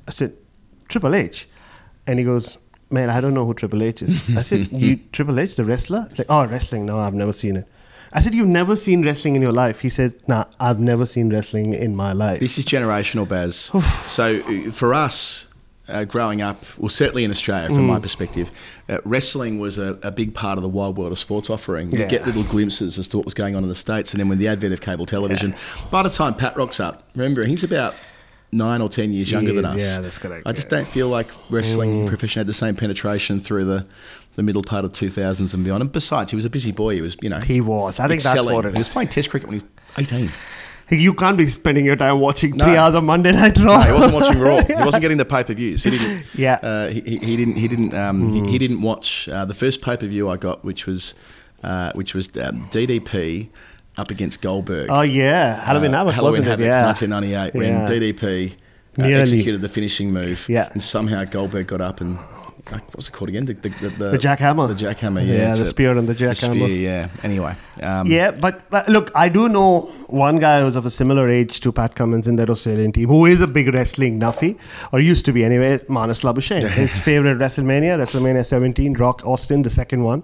[0.08, 0.34] I said,
[0.88, 1.48] Triple H.
[2.06, 2.58] And he goes,
[2.90, 4.36] Man, I don't know who Triple H is.
[4.36, 6.08] I said, You Triple H, the wrestler?
[6.10, 6.86] He's like, Oh, wrestling.
[6.86, 7.68] No, I've never seen it.
[8.14, 9.82] I said, You've never seen wrestling in your life?
[9.82, 12.40] He said, Nah, I've never seen wrestling in my life.
[12.40, 13.56] This is generational, Baz.
[14.10, 15.47] so uh, for us,
[15.90, 17.88] uh, growing up, well, certainly in Australia, from Mm.
[17.88, 18.52] my perspective,
[18.90, 21.92] uh, wrestling was a, a big part of the wide world of sports offering.
[21.92, 22.08] You Yeah.
[22.08, 24.12] get little glimpses as to what was going on in the States.
[24.14, 25.56] And then with the advent of cable television,
[25.92, 27.96] by the time Pat rocks up, remember, he's about
[28.52, 29.82] nine or 10 years younger than is, us.
[29.82, 30.80] yeah, that's correct, I just yeah.
[30.80, 30.82] Mm.
[30.84, 33.86] don't feel like wrestling profession had the same penetration through the.
[34.36, 35.82] The middle part of 2000s and beyond.
[35.82, 36.94] And besides, he was a busy boy.
[36.94, 38.00] He was, you know, He was.
[38.00, 39.66] I think that's what it He was playing Test cricket when he
[39.96, 40.30] was 18.
[40.90, 42.66] You can't be spending your time watching No.
[42.66, 43.78] three hours of Monday Night Raw.
[43.78, 44.64] No, he wasn't watching Raw.
[44.68, 45.84] He wasn't getting the pay per views.
[45.84, 46.24] He didn't.
[46.36, 46.54] Yeah.
[46.64, 47.56] Uh, he, he, he didn't.
[47.56, 47.94] He didn't.
[47.94, 51.14] Um, he, he didn't watch uh, the first pay per view I got, which was,
[51.64, 53.50] uh, which was um, DDP
[53.98, 54.88] up against Goldberg.
[54.90, 56.66] Oh yeah, Halloween Uh, Havoc, Halloween wasn't Havoc?
[56.66, 57.88] Yeah, 1998, when Yeah.
[57.88, 58.56] DDP
[59.00, 60.46] uh, executed the finishing move.
[60.48, 60.70] Yeah.
[60.72, 62.18] And somehow Goldberg got up and.
[62.18, 63.46] uh, What's it called again?
[63.46, 64.68] The, the, the, the, jackhammer.
[64.68, 65.34] The jackhammer, yeah.
[65.36, 66.56] Yeah, the spear and the The jackhammer.
[66.56, 67.08] spear, yeah.
[67.24, 67.56] Anyway.
[67.82, 71.60] Um, Yeah, but, but look, I do know one guy who's of a similar age
[71.62, 74.58] to Pat Cummins in that Australian team, who is a big wrestling nuffy,
[74.92, 76.68] or used to be anyway, Marnus Labuschagne.
[76.70, 80.24] His favorite WrestleMania, WrestleMania 17, Rock Austin, the second one.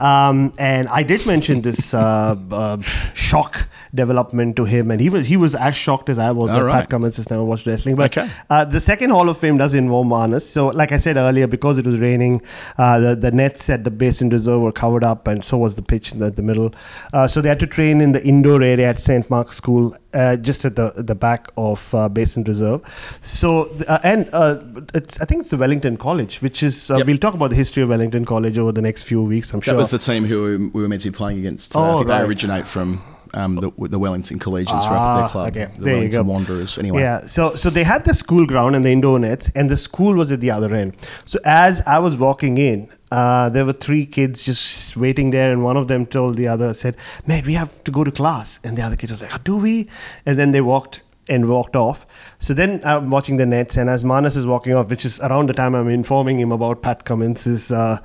[0.00, 2.80] Um, and I did mention this uh, uh,
[3.14, 6.58] shock development to him, and he was he was as shocked as I was All
[6.58, 6.80] that right.
[6.80, 7.96] Pat Cummins has never watched wrestling.
[7.96, 8.28] But Okay.
[8.50, 10.42] uh, the second Hall of Fame does involve Marnus.
[10.42, 12.42] So, like I said earlier, because it was raining,
[12.78, 15.82] uh, the, the nets at the Basin Reserve were covered up, and so was the
[15.82, 16.74] pitch in the, the middle.
[17.12, 19.17] Uh, so, they had to train in the indoor area at St.
[19.30, 22.80] Mark's School, uh, just at the the back of uh, Basin Reserve.
[23.20, 24.58] So, uh, and uh,
[24.94, 27.06] it's, I think it's the Wellington College, which is, uh, Yep.
[27.06, 29.64] we'll talk about the history of Wellington College over the next few weeks, I'm That
[29.64, 29.74] sure.
[29.74, 31.74] That was the team who we- we were meant to be playing against.
[31.76, 32.18] Uh, I Oh, think right.
[32.18, 33.00] they originate from
[33.34, 35.68] um, the, the Wellington Collegians, Ah, their club, okay.
[35.76, 36.32] the There you Wellington go.
[36.32, 36.78] Wanderers.
[36.78, 39.76] Anyway, Yeah, so so they had the school ground and the indoor nets, and the
[39.76, 40.96] school was at the other end.
[41.26, 45.62] So as I was walking in, uh, there were three kids just waiting there, and
[45.62, 46.96] one of them told the other, said,
[47.26, 49.88] "Mate, we have to go to class," and the other kid was like, "Do we?"
[50.26, 52.06] And then they walked and walked off.
[52.38, 55.48] So then I'm watching the nets, and as Marnus is walking off, which is around
[55.48, 57.98] the time I'm informing him about Pat Cummins's uh,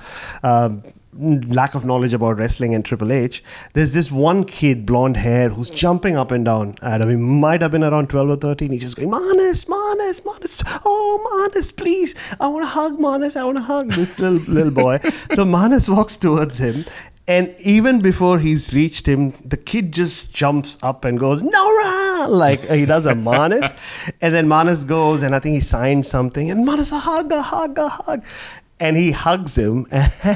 [0.43, 0.69] uh,
[1.17, 3.43] lack of knowledge about wrestling and Triple H,
[3.73, 6.75] there's this one kid, blonde hair, who's jumping up and down.
[6.81, 8.71] Adam, he might have been around 12 or 13.
[8.71, 10.81] He's just going, Marnus, Marnus, Marnus.
[10.85, 12.15] Oh, Marnus, please.
[12.39, 13.35] I want to hug Marnus.
[13.35, 14.99] I want to hug this little, little boy.
[15.33, 16.85] So Marnus walks towards him.
[17.25, 22.27] And even before he's reached him, the kid just jumps up and goes, Nora!
[22.27, 23.73] Like he does a Marnus.
[24.21, 27.41] and then Marnus goes, and I think he signs something, and Marnus, a hug, a
[27.41, 28.25] hug, a hug.
[28.83, 29.87] And he hugs him.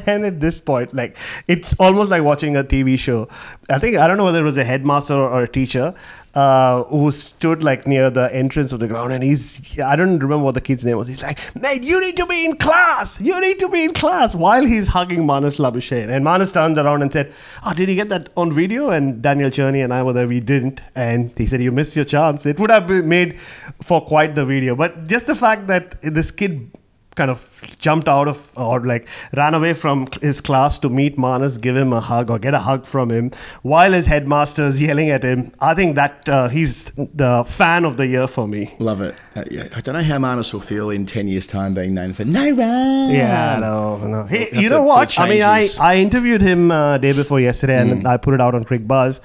[0.07, 1.17] And at this point, like,
[1.47, 3.27] it's almost like watching a TV show.
[3.69, 5.93] I think, I don't know whether it was a headmaster or a teacher
[6.37, 9.11] uh, who stood like near the entrance of the ground.
[9.11, 11.07] And he's, I don't remember what the kid's name was.
[11.07, 13.19] He's like, mate, you need to be in class.
[13.19, 16.09] You need to be in class while he's hugging Marnus Labuschagne.
[16.09, 17.33] And Manas turned around and said,
[17.65, 18.91] Oh, did he get that on video?
[18.91, 20.27] And Daniel Cherny and I were there.
[20.27, 20.79] We didn't.
[20.95, 22.45] And he said, You missed your chance.
[22.45, 23.39] It would have been made
[23.81, 24.75] for quite the video.
[24.75, 26.76] But just the fact that this kid
[27.17, 27.43] kind of
[27.79, 31.91] jumped out of or like ran away from his class to meet Marnus, give him
[31.91, 33.31] a hug or get a hug from him
[33.63, 35.51] while his headmaster is yelling at him.
[35.59, 38.73] I think that uh, he's the fan of the year for me.
[38.79, 39.15] love it.
[39.35, 42.13] Uh, yeah, I don't know how Marnus will feel in ten years' time being known
[42.13, 43.09] for no run.
[43.11, 44.23] Yeah, no, no.
[44.27, 45.19] That's you know a- what?
[45.19, 45.67] I mean, I.
[45.79, 49.21] I interviewed him uh, day before yesterday, and I put it out on Quick Buzz.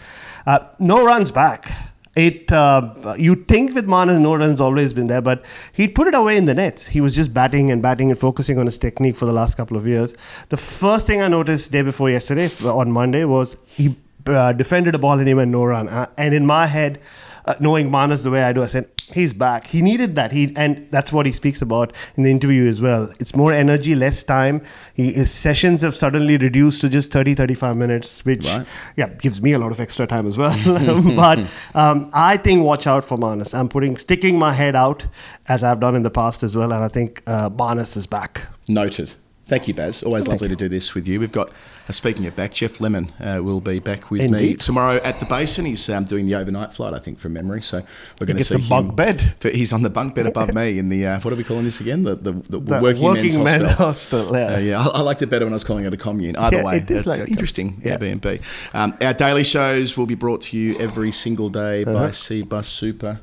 [0.46, 1.70] Uh, no runs back.
[2.14, 6.36] It uh, you think with Marnus, no always been there, but he put it away
[6.36, 6.86] in the nets.
[6.86, 9.78] He was just batting and batting and focusing on his technique for the last couple
[9.78, 10.14] of years.
[10.50, 13.96] The first thing I noticed day before yesterday uh, on Monday was he
[14.26, 15.88] uh, defended a ball and he went no run.
[15.88, 17.00] Uh, and in my head,
[17.46, 19.66] uh, knowing Marnus the way I do, I said he's back.
[19.66, 20.32] He needed that.
[20.32, 23.12] He and that's what he speaks about in the interview as well.
[23.20, 24.62] It's more energy, less time.
[24.94, 28.66] He, his sessions have suddenly reduced to just 30, 35 minutes, which Right.
[28.96, 30.56] yeah gives me a lot of extra time as well.
[31.16, 31.38] but
[31.74, 33.54] um, I think watch out for Marnus.
[33.54, 35.06] I'm putting sticking my head out
[35.48, 38.46] as I've done in the past as well, and I think uh, Marnus is back.
[38.68, 39.14] Noted.
[39.44, 40.02] Thank you, Baz.
[40.04, 41.18] Always lovely to do this with you.
[41.18, 41.50] We've got,
[41.88, 45.26] uh, speaking of back, Geoff Lemon uh, will be back with me tomorrow at the
[45.26, 45.64] Basin.
[45.66, 47.60] He's um, doing the overnight flight, I think, from memory.
[47.60, 47.82] So
[48.20, 49.34] we're going to see a bunk him- bed.
[49.40, 51.64] For, he's on the bunk bed above me in the uh, what are we calling
[51.64, 52.04] this again?
[52.04, 54.32] The the, the, The working, working men's men's hospital.
[54.32, 54.54] hospital, yeah.
[54.54, 54.80] Uh, yeah.
[54.80, 56.36] I, I liked it better when I was calling it a commune.
[56.36, 57.80] Either Yeah, way, it is like interesting.
[57.84, 57.96] yeah.
[57.98, 58.40] Airbnb.
[58.72, 62.08] Um, our daily shows will be brought to you every single day by Uh-huh.
[62.10, 63.20] CBUS Super.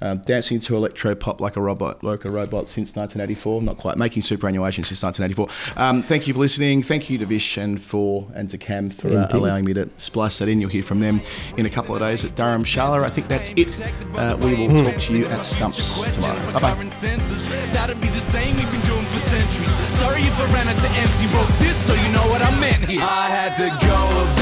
[0.00, 3.62] Um, dancing to electro pop like a robot, like a robot since 1984.
[3.62, 5.80] Not quite making superannuation since 1984.
[5.82, 6.82] Um, thank you for listening.
[6.82, 10.38] Thank you to Vish and for and to Cam for uh, allowing me to splice
[10.38, 10.60] that in.
[10.60, 11.20] You'll hear from them
[11.56, 13.02] in a couple of days at Dharamshala.
[13.02, 13.80] I think that's it.
[14.14, 16.52] Uh, we will talk to you at Stumps tomorrow.
[16.52, 16.74] Bye bye.
[16.74, 17.46] Current senses.
[17.72, 19.74] That'll be the same we've been doing for centuries.
[19.98, 21.26] Sorry if I ran out to empty.
[21.34, 23.00] Wrote this so you know what I meant here.
[23.02, 24.37] I had to go